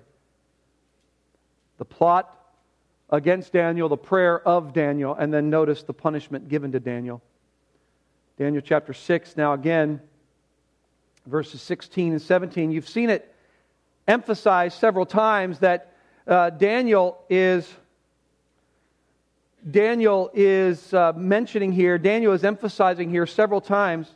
[1.79, 2.33] The plot
[3.09, 7.23] against Daniel, the prayer of Daniel, and then notice the punishment given to Daniel.
[8.37, 9.99] Daniel chapter 6, now again,
[11.25, 12.71] verses 16 and 17.
[12.71, 13.33] You've seen it
[14.07, 15.93] emphasized several times that
[16.27, 17.67] uh, Daniel is.
[19.69, 24.13] Daniel is uh, mentioning here, Daniel is emphasizing here several times.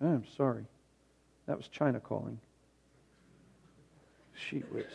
[0.00, 0.64] I'm sorry.
[1.46, 2.38] That was China calling.
[4.34, 4.86] She whiz.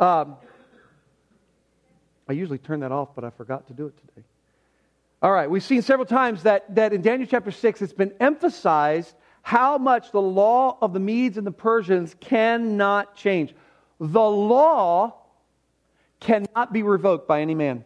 [0.00, 0.36] Um,
[2.28, 4.26] I usually turn that off, but I forgot to do it today.
[5.22, 9.14] All right, we've seen several times that, that in Daniel chapter 6, it's been emphasized
[9.42, 13.54] how much the law of the Medes and the Persians cannot change.
[14.00, 15.23] The law
[16.24, 17.84] cannot be revoked by any man.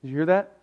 [0.00, 0.56] Did you hear that?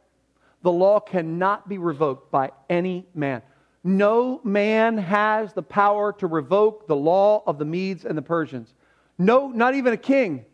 [0.63, 3.41] The law cannot be revoked by any man.
[3.83, 8.73] No man has the power to revoke the law of the Medes and the Persians.
[9.17, 10.45] No, not even a king.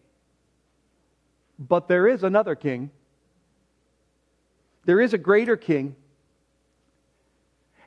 [1.59, 2.89] But there is another king.
[4.85, 5.95] There is a greater king.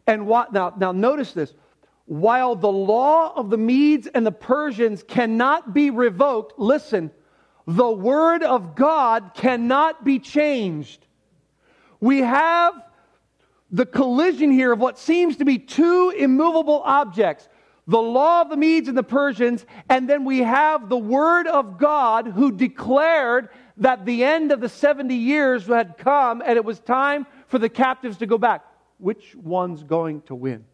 [0.06, 1.54] And what now now notice this.
[2.06, 7.10] While the law of the Medes and the Persians cannot be revoked, listen,
[7.76, 11.06] the word of God cannot be changed.
[12.00, 12.74] We have
[13.70, 17.48] the collision here of what seems to be two immovable objects
[17.87, 21.76] the law of the Medes and the Persians, and then we have the Word of
[21.76, 26.78] God who declared that the end of the 70 years had come and it was
[26.78, 28.64] time for the captives to go back.
[28.98, 30.66] Which one's going to win?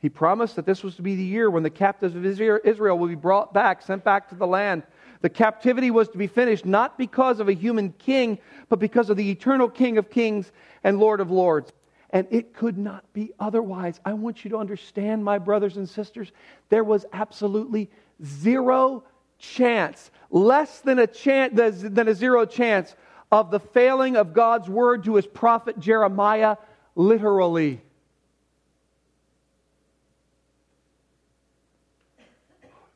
[0.00, 3.08] He promised that this was to be the year when the captives of Israel would
[3.08, 4.82] be brought back, sent back to the land.
[5.22, 9.16] The captivity was to be finished not because of a human king, but because of
[9.16, 10.50] the eternal King of kings
[10.82, 11.72] and Lord of lords.
[12.10, 14.00] And it could not be otherwise.
[14.04, 16.32] I want you to understand, my brothers and sisters,
[16.68, 17.88] there was absolutely
[18.22, 19.04] zero
[19.38, 22.94] chance, less than a chance, than a zero chance
[23.30, 26.56] of the failing of God's word to his prophet Jeremiah
[26.96, 27.80] literally.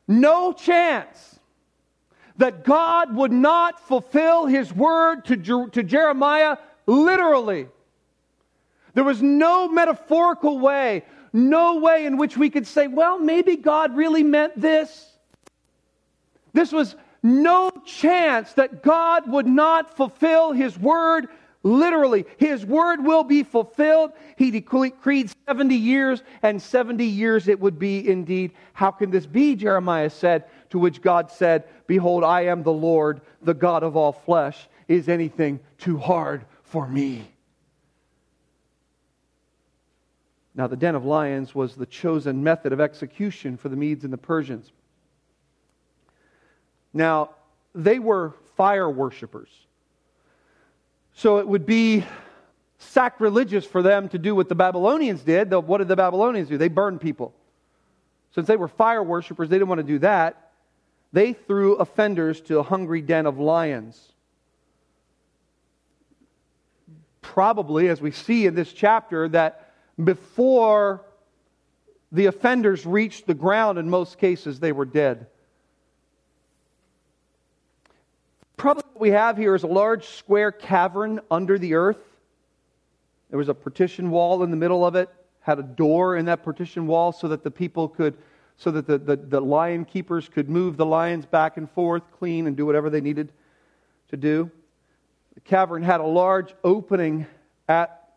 [0.07, 1.36] No chance
[2.37, 7.67] that God would not fulfill his word to, Jer- to Jeremiah literally.
[8.93, 13.95] There was no metaphorical way, no way in which we could say, well, maybe God
[13.95, 15.05] really meant this.
[16.53, 21.27] This was no chance that God would not fulfill his word
[21.67, 22.25] literally.
[22.37, 24.13] His word will be fulfilled.
[24.37, 28.51] He decreed 70 years, and 70 years it would be indeed.
[28.73, 29.55] How can this be?
[29.55, 34.11] Jeremiah said, to which God said, Behold, I am the Lord, the God of all
[34.11, 34.67] flesh.
[34.87, 37.29] Is anything too hard for me?
[40.55, 44.11] Now, the den of lions was the chosen method of execution for the Medes and
[44.11, 44.71] the Persians.
[46.93, 47.29] Now,
[47.75, 49.49] they were fire worshippers.
[51.17, 52.05] So it would be
[52.77, 55.51] sacrilegious for them to do what the Babylonians did.
[55.51, 56.59] What did the Babylonians do?
[56.59, 57.33] They burned people.
[58.35, 60.51] Since they were fire worshippers, they didn't want to do that.
[61.11, 63.99] They threw offenders to a hungry den of lions.
[67.21, 71.03] Probably, as we see in this chapter, that before
[72.11, 75.25] the offenders reached the ground, in most cases, they were dead.
[78.57, 81.99] Probably what we have here is a large square cavern under the earth.
[83.29, 85.09] There was a partition wall in the middle of it,
[85.41, 88.17] had a door in that partition wall so that the people could,
[88.57, 92.47] so that the, the, the lion keepers could move the lions back and forth, clean,
[92.47, 93.31] and do whatever they needed
[94.09, 94.49] to do.
[95.35, 97.27] The cavern had a large opening
[97.69, 98.09] at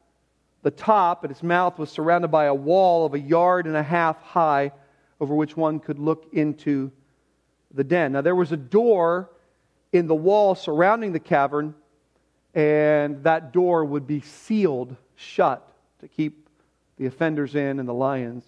[0.62, 3.82] the top, and its mouth was surrounded by a wall of a yard and a
[3.82, 4.72] half high
[5.20, 6.90] over which one could look into
[7.74, 8.12] the den.
[8.12, 9.28] Now, there was a door
[9.92, 11.74] in the wall surrounding the cavern,
[12.54, 15.66] and that door would be sealed shut
[16.00, 16.48] to keep
[16.96, 18.44] the offenders in and the lions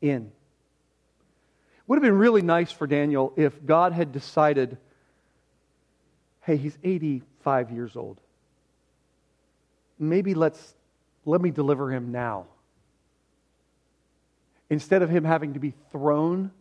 [0.00, 0.26] in.
[0.26, 4.78] It Would have been really nice for Daniel if God had decided,
[6.42, 8.20] hey, he's 85 years old.
[9.98, 10.74] Maybe let's
[11.26, 12.46] let me deliver him now.
[14.70, 16.52] instead of him having to be thrown,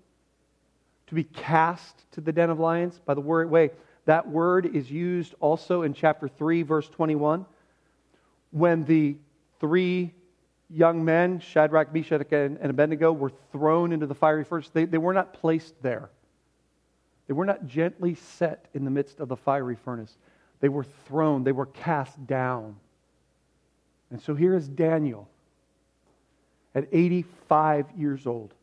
[1.07, 3.69] to be cast to the den of lions, by the way,
[4.09, 7.45] that word is used also in chapter 3, verse 21,
[8.49, 9.15] when the
[9.59, 10.15] three
[10.67, 14.71] young men, Shadrach, Meshach, and Abednego, were thrown into the fiery furnace.
[14.73, 16.09] They, they were not placed there.
[17.27, 20.17] They were not gently set in the midst of the fiery furnace.
[20.59, 22.77] They were thrown, they were cast down.
[24.09, 25.29] And so here is Daniel
[26.73, 28.55] at 85 years old,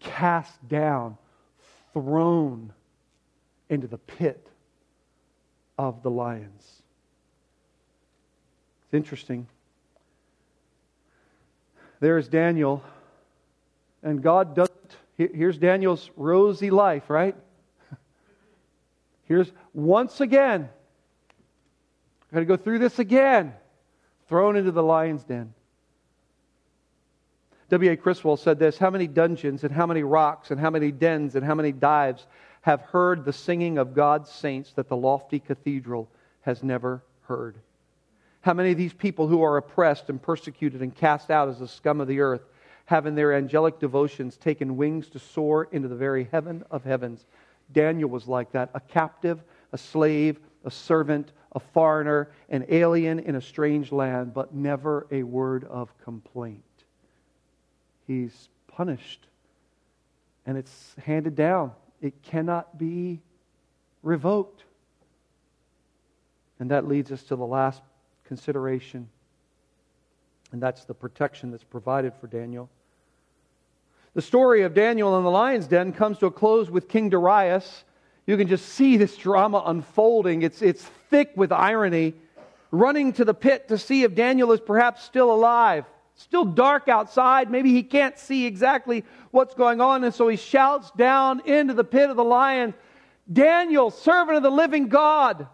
[0.00, 1.18] cast down,
[1.92, 2.72] thrown
[3.68, 4.48] into the pit
[5.78, 6.82] of the lions.
[8.84, 9.46] It's interesting.
[12.00, 12.84] There's Daniel,
[14.02, 14.96] and God doesn't.
[15.16, 17.34] Here's Daniel's rosy life, right?
[19.24, 20.68] Here's once again.
[22.22, 23.54] I've got to go through this again.
[24.28, 25.54] Thrown into the lion's den.
[27.70, 27.96] W.A.
[27.96, 31.44] Criswell said this How many dungeons and how many rocks and how many dens and
[31.44, 32.26] how many dives
[32.66, 36.08] have heard the singing of God's saints that the lofty cathedral
[36.40, 37.54] has never heard?
[38.40, 41.68] How many of these people who are oppressed and persecuted and cast out as the
[41.68, 42.42] scum of the earth
[42.86, 47.24] have in their angelic devotions taken wings to soar into the very heaven of heavens?
[47.72, 53.36] Daniel was like that a captive, a slave, a servant, a foreigner, an alien in
[53.36, 56.64] a strange land, but never a word of complaint.
[58.08, 59.24] He's punished,
[60.46, 61.70] and it's handed down.
[62.00, 63.20] It cannot be
[64.02, 64.64] revoked.
[66.58, 67.82] And that leads us to the last
[68.24, 69.08] consideration,
[70.52, 72.68] and that's the protection that's provided for Daniel.
[74.14, 77.84] The story of Daniel in the lion's den comes to a close with King Darius.
[78.26, 80.42] You can just see this drama unfolding.
[80.42, 82.14] It's, it's thick with irony,
[82.70, 85.84] running to the pit to see if Daniel is perhaps still alive.
[86.16, 87.50] Still dark outside.
[87.50, 90.02] Maybe he can't see exactly what's going on.
[90.02, 92.74] And so he shouts down into the pit of the lion
[93.32, 95.48] Daniel, servant of the living God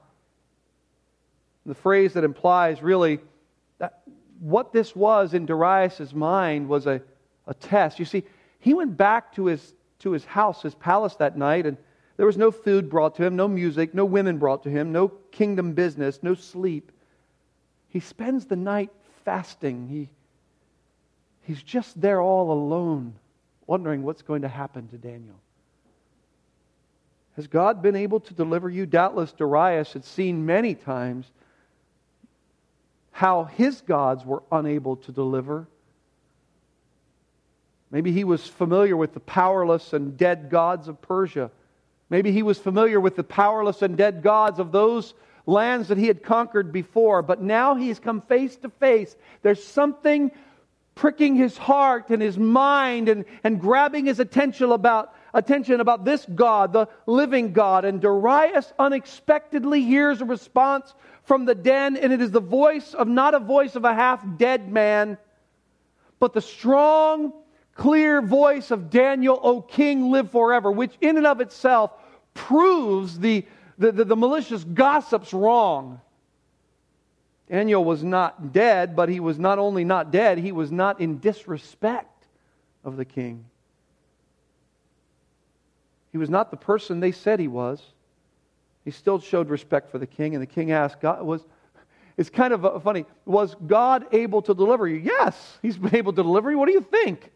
[1.66, 3.20] the phrase that implies really
[3.78, 4.02] that
[4.40, 7.00] what this was in Darius' mind was a,
[7.46, 7.98] a test.
[7.98, 8.24] You see,
[8.58, 11.76] he went back to his, to his house, his palace that night, and
[12.16, 15.08] there was no food brought to him, no music, no women brought to him, no
[15.30, 16.92] kingdom business, no sleep.
[17.88, 18.90] He spends the night
[19.24, 19.88] fasting.
[19.88, 20.08] He,
[21.42, 23.14] he's just there all alone,
[23.66, 25.36] wondering what's going to happen to Daniel.
[27.36, 28.84] Has God been able to deliver you?
[28.86, 31.30] Doubtless Darius had seen many times
[33.10, 35.66] how his gods were unable to deliver.
[37.90, 41.50] Maybe he was familiar with the powerless and dead gods of Persia.
[42.10, 45.14] Maybe he was familiar with the powerless and dead gods of those
[45.46, 47.22] lands that he had conquered before.
[47.22, 49.14] But now he has come face to face.
[49.42, 50.30] There's something
[50.94, 56.26] pricking his heart and his mind and, and grabbing his attention about, attention about this
[56.34, 57.84] God, the living God.
[57.84, 63.08] And Darius unexpectedly hears a response from the den, and it is the voice of
[63.08, 65.16] not a voice of a half dead man,
[66.18, 67.32] but the strong,
[67.74, 71.92] clear voice of Daniel, O King, live forever, which in and of itself
[72.34, 73.46] proves the,
[73.78, 76.00] the, the, the malicious gossips wrong.
[77.52, 81.18] Daniel was not dead, but he was not only not dead, he was not in
[81.18, 82.24] disrespect
[82.82, 83.44] of the king.
[86.12, 87.82] He was not the person they said he was.
[88.86, 91.44] He still showed respect for the king, and the king asked, God, was,
[92.16, 94.96] it's kind of uh, funny, was God able to deliver you?
[94.96, 96.56] Yes, he's been able to deliver you.
[96.56, 97.30] What do you think?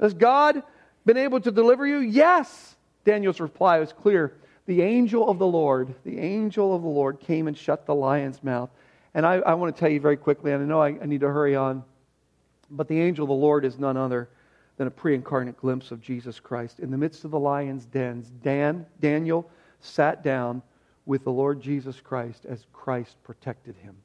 [0.00, 0.64] Has God
[1.06, 1.98] been able to deliver you?
[1.98, 2.74] Yes.
[3.04, 4.34] Daniel's reply was clear.
[4.66, 8.42] The angel of the Lord, the angel of the Lord came and shut the lion's
[8.42, 8.70] mouth.
[9.14, 11.20] And I, I want to tell you very quickly, and I know I, I need
[11.20, 11.84] to hurry on,
[12.70, 14.28] but the angel of the Lord is none other
[14.76, 16.80] than a pre incarnate glimpse of Jesus Christ.
[16.80, 19.50] In the midst of the lion's dens, Dan, Daniel,
[19.80, 20.62] sat down
[21.04, 23.96] with the Lord Jesus Christ as Christ protected him.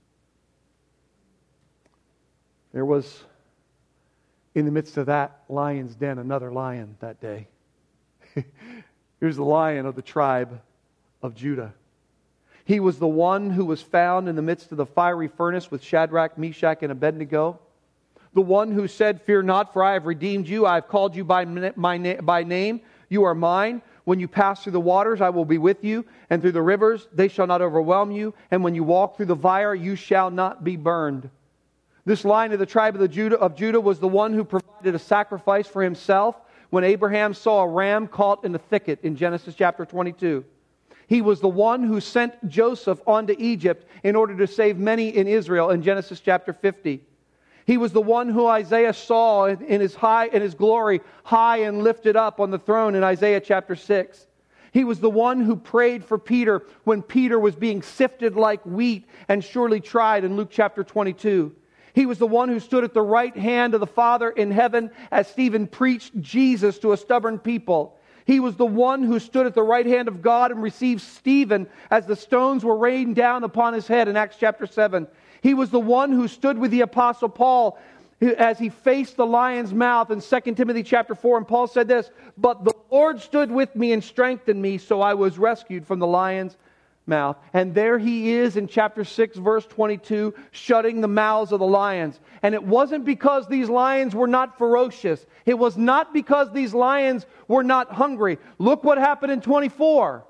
[2.74, 3.24] There was,
[4.56, 7.48] in the midst of that lion's den, another lion that day.
[9.20, 10.60] Here's the lion of the tribe
[11.22, 11.74] of Judah.
[12.68, 15.82] He was the one who was found in the midst of the fiery furnace with
[15.82, 17.60] Shadrach, Meshach, and Abednego.
[18.34, 20.66] The one who said, Fear not, for I have redeemed you.
[20.66, 22.82] I have called you by, my, by name.
[23.08, 23.82] You are mine.
[24.04, 27.08] When you pass through the waters, I will be with you, and through the rivers,
[27.14, 28.34] they shall not overwhelm you.
[28.52, 31.30] And when you walk through the fire, you shall not be burned.
[32.04, 34.94] This line of the tribe of, the Judah, of Judah was the one who provided
[34.94, 36.36] a sacrifice for himself
[36.70, 40.44] when Abraham saw a ram caught in a thicket in Genesis chapter 22.
[41.08, 45.10] He was the one who sent Joseph on to Egypt in order to save many
[45.10, 47.02] in Israel in Genesis chapter 50.
[47.66, 51.82] He was the one who Isaiah saw in his high in his glory, high and
[51.82, 54.28] lifted up on the throne in Isaiah chapter 6.
[54.72, 59.08] He was the one who prayed for Peter when Peter was being sifted like wheat
[59.28, 61.56] and surely tried in Luke chapter 22.
[61.94, 64.92] He was the one who stood at the right hand of the Father in heaven
[65.10, 67.97] as Stephen preached Jesus to a stubborn people.
[68.28, 71.66] He was the one who stood at the right hand of God and received Stephen
[71.90, 75.08] as the stones were rained down upon his head in Acts chapter 7.
[75.42, 77.80] He was the one who stood with the apostle Paul
[78.20, 82.12] as he faced the lion's mouth in 2 Timothy chapter 4 and Paul said this,
[82.38, 86.08] "But the Lord stood with me and strengthened me, so I was rescued from the
[86.08, 86.58] lion's
[87.08, 91.66] mouth." And there he is in chapter 6 verse 22 shutting the mouths of the
[91.66, 92.20] lions.
[92.42, 95.26] And it wasn't because these lions were not ferocious.
[95.46, 98.38] It was not because these lions were not hungry.
[98.60, 100.26] Look what happened in 24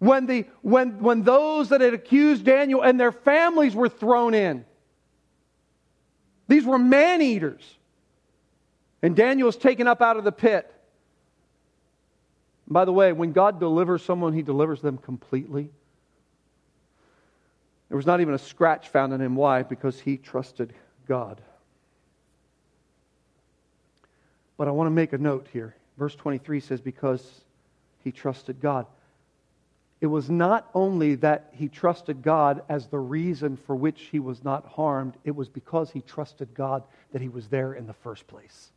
[0.00, 4.64] when, the, when, when those that had accused Daniel and their families were thrown in.
[6.48, 7.62] These were man eaters.
[9.02, 10.72] And Daniel was taken up out of the pit.
[12.70, 15.70] By the way, when God delivers someone, he delivers them completely.
[17.88, 19.34] There was not even a scratch found in him.
[19.34, 19.64] Why?
[19.64, 20.72] Because he trusted
[21.08, 21.40] God.
[24.56, 25.74] But I want to make a note here.
[25.98, 27.40] Verse 23 says, because
[28.04, 28.86] he trusted God
[30.00, 34.42] it was not only that he trusted God as the reason for which he was
[34.42, 38.26] not harmed, it was because he trusted God that he was there in the first
[38.26, 38.70] place.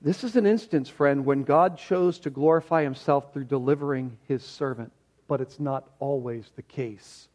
[0.00, 4.92] This is an instance, friend, when God chose to glorify himself through delivering his servant,
[5.26, 7.28] but it's not always the case.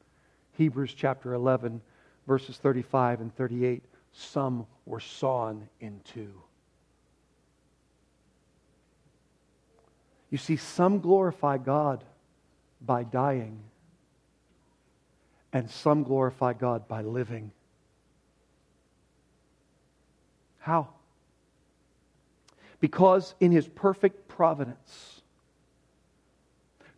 [0.53, 1.81] Hebrews chapter 11,
[2.25, 3.83] verses 35 and 38
[4.13, 6.31] some were sawn in two.
[10.29, 12.03] You see, some glorify God
[12.81, 13.59] by dying,
[15.51, 17.51] and some glorify God by living.
[20.59, 20.89] How?
[22.83, 25.21] Because in His perfect providence,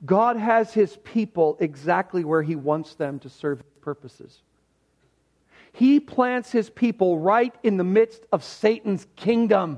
[0.03, 4.41] God has His people exactly where He wants them to serve His purposes.
[5.73, 9.77] He plants His people right in the midst of Satan's kingdom.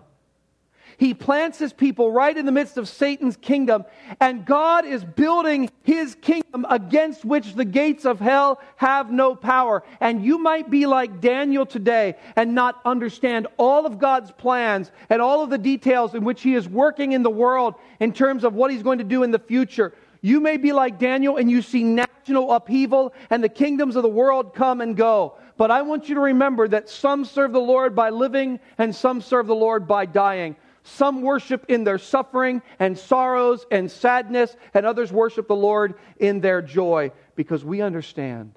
[0.97, 3.85] He plants his people right in the midst of Satan's kingdom,
[4.19, 9.83] and God is building his kingdom against which the gates of hell have no power.
[9.99, 15.21] And you might be like Daniel today and not understand all of God's plans and
[15.21, 18.55] all of the details in which he is working in the world in terms of
[18.55, 19.93] what he's going to do in the future.
[20.21, 24.09] You may be like Daniel and you see national upheaval and the kingdoms of the
[24.09, 25.35] world come and go.
[25.57, 29.21] But I want you to remember that some serve the Lord by living and some
[29.21, 30.55] serve the Lord by dying.
[30.87, 36.39] Some worship in their suffering and sorrows and sadness, and others worship the Lord in
[36.39, 38.53] their joy because we understand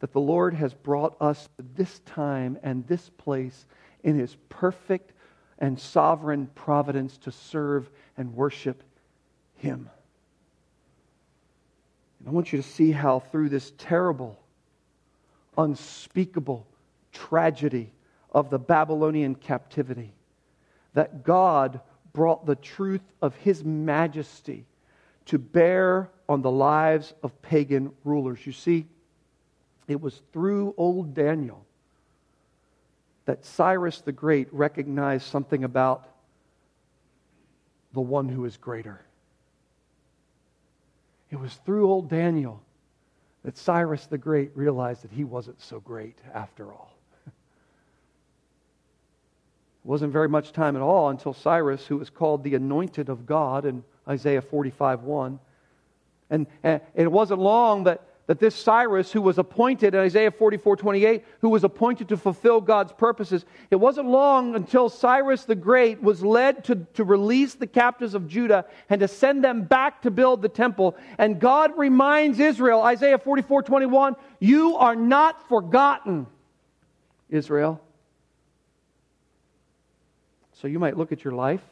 [0.00, 3.64] that the Lord has brought us to this time and this place
[4.02, 5.12] in His perfect
[5.60, 8.82] and sovereign providence to serve and worship
[9.54, 9.88] Him.
[12.18, 14.36] And I want you to see how, through this terrible,
[15.56, 16.66] unspeakable
[17.12, 17.92] tragedy
[18.32, 20.12] of the Babylonian captivity,
[20.94, 21.80] that God
[22.12, 24.66] brought the truth of his majesty
[25.26, 28.44] to bear on the lives of pagan rulers.
[28.46, 28.86] You see,
[29.86, 31.64] it was through old Daniel
[33.26, 36.08] that Cyrus the Great recognized something about
[37.92, 39.00] the one who is greater.
[41.30, 42.62] It was through old Daniel
[43.44, 46.97] that Cyrus the Great realized that he wasn't so great after all
[49.88, 53.64] wasn't very much time at all until Cyrus, who was called the anointed of God
[53.64, 55.38] in Isaiah 45 1.
[56.28, 60.76] And, and it wasn't long that, that this Cyrus, who was appointed in Isaiah 44
[60.76, 66.02] 28, who was appointed to fulfill God's purposes, it wasn't long until Cyrus the Great
[66.02, 70.10] was led to, to release the captives of Judah and to send them back to
[70.10, 70.98] build the temple.
[71.16, 76.26] And God reminds Israel, Isaiah 44 21, you are not forgotten,
[77.30, 77.80] Israel.
[80.60, 81.62] So you might look at your life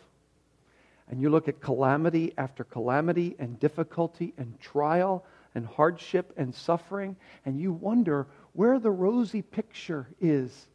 [1.09, 5.24] and you look at calamity after calamity and difficulty and trial
[5.55, 7.16] and hardship and suffering,
[7.47, 10.66] and you wonder where the rosy picture is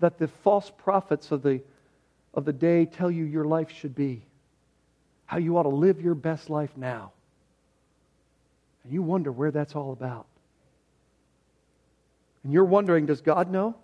[0.00, 1.62] that the false prophets of the,
[2.34, 4.22] of the day tell you your life should be,
[5.26, 7.12] how you ought to live your best life now.
[8.82, 10.26] And you wonder where that's all about.
[12.42, 13.76] And you're wondering, does God know?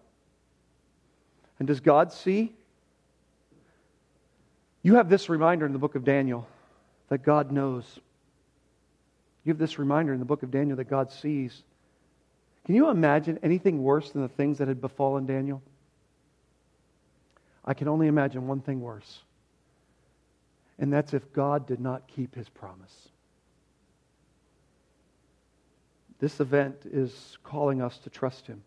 [1.59, 2.53] And does God see?
[4.83, 6.47] You have this reminder in the book of Daniel
[7.09, 7.85] that God knows.
[9.45, 11.63] You have this reminder in the book of Daniel that God sees.
[12.65, 15.63] Can you imagine anything worse than the things that had befallen Daniel?
[17.65, 19.21] I can only imagine one thing worse,
[20.79, 23.09] and that's if God did not keep his promise.
[26.19, 28.63] This event is calling us to trust him.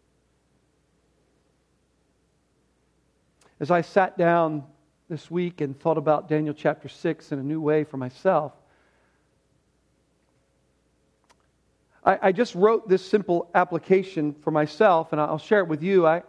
[3.61, 4.63] As I sat down
[5.07, 8.53] this week and thought about Daniel chapter 6 in a new way for myself,
[12.03, 16.07] I, I, just wrote this simple application for myself, and I'll share it with you.
[16.07, 16.23] I,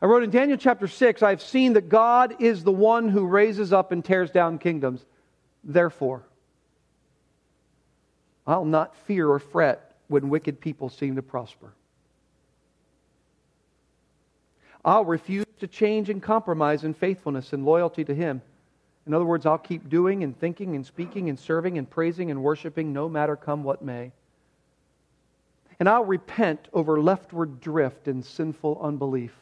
[0.00, 3.70] I wrote in Daniel chapter 6 I've seen that God is the one who raises
[3.70, 5.04] up and tears down kingdoms.
[5.62, 6.22] Therefore,
[8.46, 11.74] I'll not fear or fret when wicked people seem to prosper.
[14.82, 18.42] I'll refuse to change and compromise in faithfulness and loyalty to Him.
[19.06, 22.42] In other words, I'll keep doing and thinking and speaking and serving and praising and
[22.42, 24.12] worshiping no matter come what may
[25.78, 29.34] and I'll repent over leftward drift and sinful unbelief.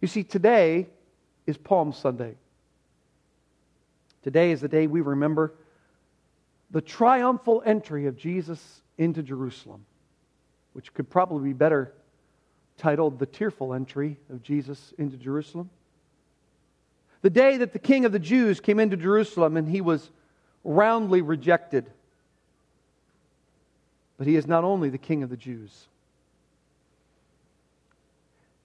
[0.00, 0.86] You see, today
[1.46, 2.34] is Palm Sunday.
[4.22, 5.54] Today is the day we remember
[6.70, 9.84] the triumphal entry of Jesus into Jerusalem,
[10.72, 11.92] which could probably be better
[12.78, 15.68] titled The Tearful Entry of Jesus into Jerusalem.
[17.22, 20.08] The day that the King of the Jews came into Jerusalem and he was
[20.64, 21.90] roundly rejected
[24.18, 25.86] but he is not only the king of the Jews,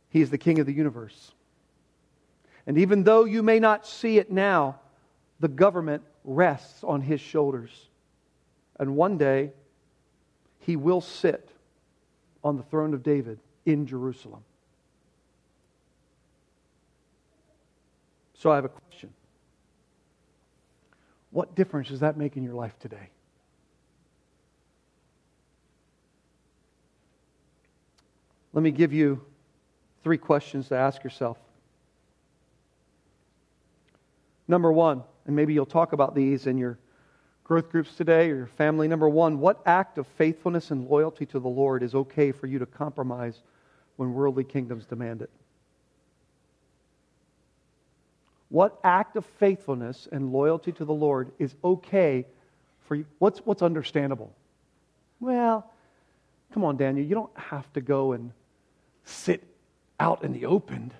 [0.10, 1.32] he is the king of the universe.
[2.66, 4.80] And even though you may not see it now,
[5.40, 7.70] the government rests on his shoulders.
[8.80, 9.52] And one day,
[10.60, 11.50] he will sit
[12.44, 14.44] on the throne of David in Jerusalem.
[18.38, 19.14] So I have a question.
[21.32, 23.10] What difference does that make in your life today?
[28.52, 29.22] Let me give you
[30.04, 31.38] three questions to ask yourself.
[34.48, 36.78] Number one, and maybe you'll talk about these in your
[37.44, 38.88] growth groups today or your family.
[38.88, 42.60] Number one, what act of faithfulness and loyalty to the Lord is okay for you
[42.60, 43.42] to compromise
[43.96, 45.30] when worldly kingdoms demand it?
[48.50, 52.28] What act of faithfulness and loyalty to the Lord is okay
[52.82, 53.06] for you?
[53.18, 54.32] What's, what's understandable?
[55.20, 55.72] Well,
[56.54, 58.32] come on, Daniel, you don't have to go and
[59.06, 59.44] sit
[60.00, 60.94] out in the open.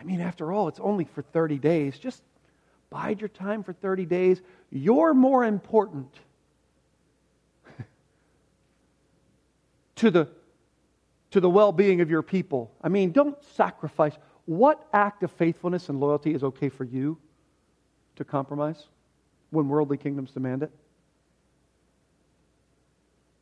[0.00, 1.96] I mean, after all, it's only for 30 days.
[1.98, 2.22] Just
[2.90, 4.42] bide your time for 30 days.
[4.70, 6.12] You're more important
[9.96, 10.28] to the,
[11.30, 12.72] to the well being of your people.
[12.82, 14.16] I mean, don't sacrifice.
[14.46, 17.18] What act of faithfulness and loyalty is okay for you
[18.16, 18.84] to compromise
[19.50, 20.70] when worldly kingdoms demand it?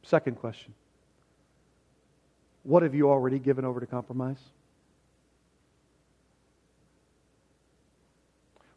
[0.02, 0.74] Second question
[2.62, 4.40] what have you already given over to compromise?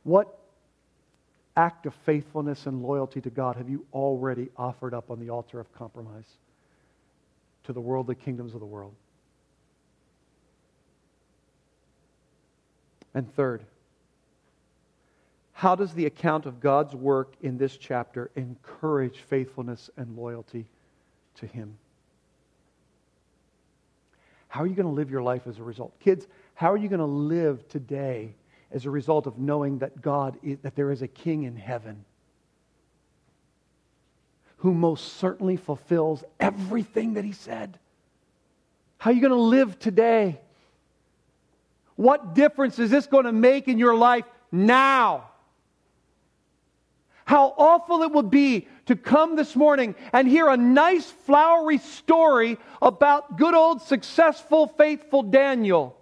[0.03, 0.39] What
[1.57, 5.59] act of faithfulness and loyalty to God have you already offered up on the altar
[5.59, 6.37] of compromise
[7.65, 8.93] to the worldly kingdoms of the world?
[13.13, 13.63] And third,
[15.53, 20.65] how does the account of God's work in this chapter encourage faithfulness and loyalty
[21.35, 21.77] to Him?
[24.47, 25.99] How are you going to live your life as a result?
[25.99, 28.35] Kids, how are you going to live today
[28.71, 32.05] as a result of knowing that God, is, that there is a king in heaven
[34.59, 37.77] who most certainly fulfills everything that he said?
[38.97, 40.39] How are you going to live today?
[41.95, 45.29] What difference is this going to make in your life now?
[47.25, 52.57] How awful it would be to come this morning and hear a nice, flowery story
[52.81, 55.95] about good old, successful, faithful Daniel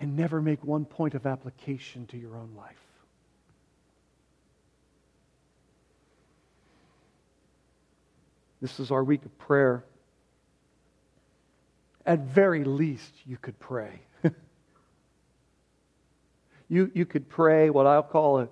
[0.00, 2.87] and never make one point of application to your own life.
[8.60, 9.84] This is our week of prayer.
[12.04, 14.00] At very least, you could pray.
[16.70, 18.48] You, you could pray what I'll call a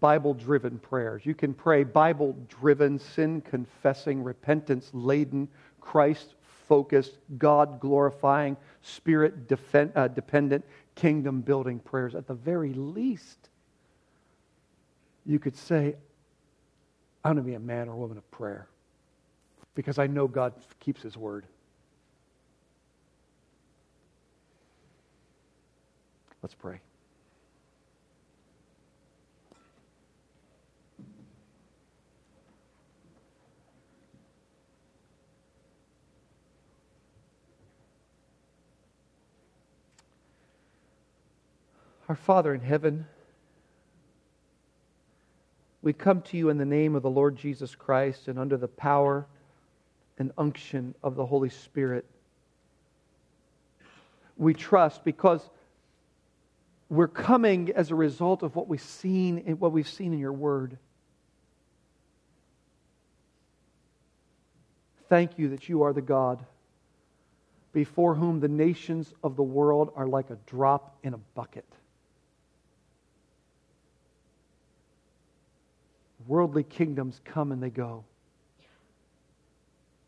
[0.00, 1.24] Bible driven prayers.
[1.24, 5.48] You can pray Bible driven, sin confessing, repentance laden,
[5.80, 6.34] Christ
[6.68, 10.64] focused, God glorifying, spirit uh, dependent,
[10.94, 12.14] kingdom building prayers.
[12.14, 13.48] At the very least,
[15.24, 15.96] you could say,
[17.24, 18.68] I'm going to be a man or woman of prayer
[19.74, 21.46] because I know God keeps His word.
[26.42, 26.80] Let's pray.
[42.08, 43.06] Our Father in heaven,
[45.80, 48.68] we come to you in the name of the Lord Jesus Christ and under the
[48.68, 49.26] power
[50.22, 52.04] and unction of the Holy Spirit.
[54.36, 55.50] We trust because
[56.88, 60.32] we're coming as a result of what we've seen in what we've seen in your
[60.32, 60.78] word.
[65.08, 66.44] Thank you that you are the God
[67.72, 71.66] before whom the nations of the world are like a drop in a bucket.
[76.28, 78.04] Worldly kingdoms come and they go.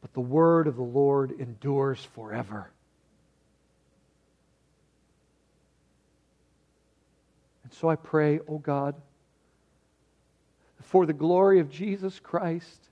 [0.05, 2.71] But the word of the Lord endures forever.
[7.63, 8.97] And so I pray, oh God,
[10.83, 12.91] for the glory of Jesus Christ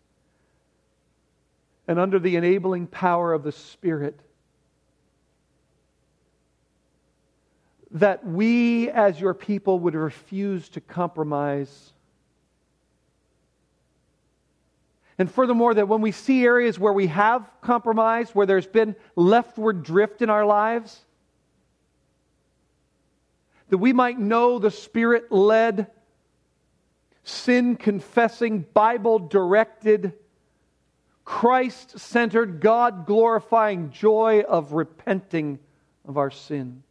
[1.87, 4.19] and under the enabling power of the Spirit,
[7.91, 11.92] that we as your people would refuse to compromise
[15.19, 19.83] And furthermore, that when we see areas where we have compromised, where there's been leftward
[19.83, 21.05] drift in our lives,
[23.69, 25.91] that we might know the Spirit led,
[27.25, 30.15] sin confessing, Bible directed,
[31.25, 35.59] Christ centered, God glorifying joy of repenting
[36.07, 36.83] of our sin.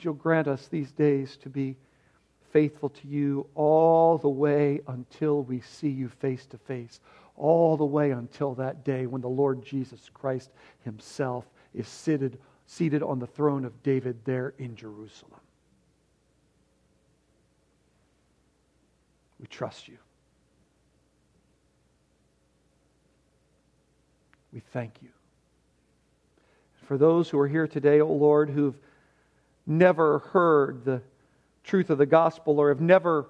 [0.00, 1.76] You'll grant us these days to be
[2.52, 7.00] faithful to you all the way until we see you face to face,
[7.36, 10.50] all the way until that day when the Lord Jesus Christ
[10.84, 11.44] himself
[11.74, 15.40] is seated, seated on the throne of David there in Jerusalem.
[19.40, 19.96] We trust you.
[24.52, 25.08] We thank you.
[26.82, 28.76] For those who are here today, O oh Lord, who've
[29.66, 31.00] never heard the
[31.64, 33.26] truth of the gospel or have never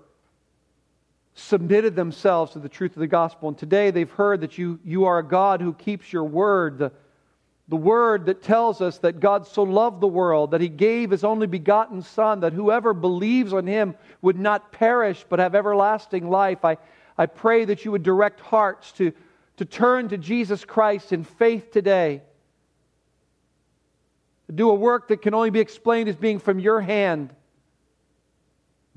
[1.34, 3.48] submitted themselves to the truth of the gospel.
[3.48, 6.92] And today they've heard that you, you are a God who keeps your word, the,
[7.68, 11.24] the word that tells us that God so loved the world that he gave his
[11.24, 16.64] only begotten Son, that whoever believes on him would not perish but have everlasting life.
[16.64, 16.78] I,
[17.16, 19.12] I pray that you would direct hearts to,
[19.58, 22.22] to turn to Jesus Christ in faith today.
[24.48, 27.34] To do a work that can only be explained as being from your hand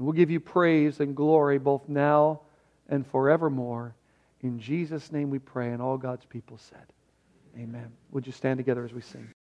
[0.04, 2.42] We'll give you praise and glory both now
[2.90, 3.96] and forevermore.
[4.42, 6.86] In Jesus' name we pray, and all God's people said,
[7.58, 7.92] Amen.
[8.12, 9.33] Would you stand together as we sing?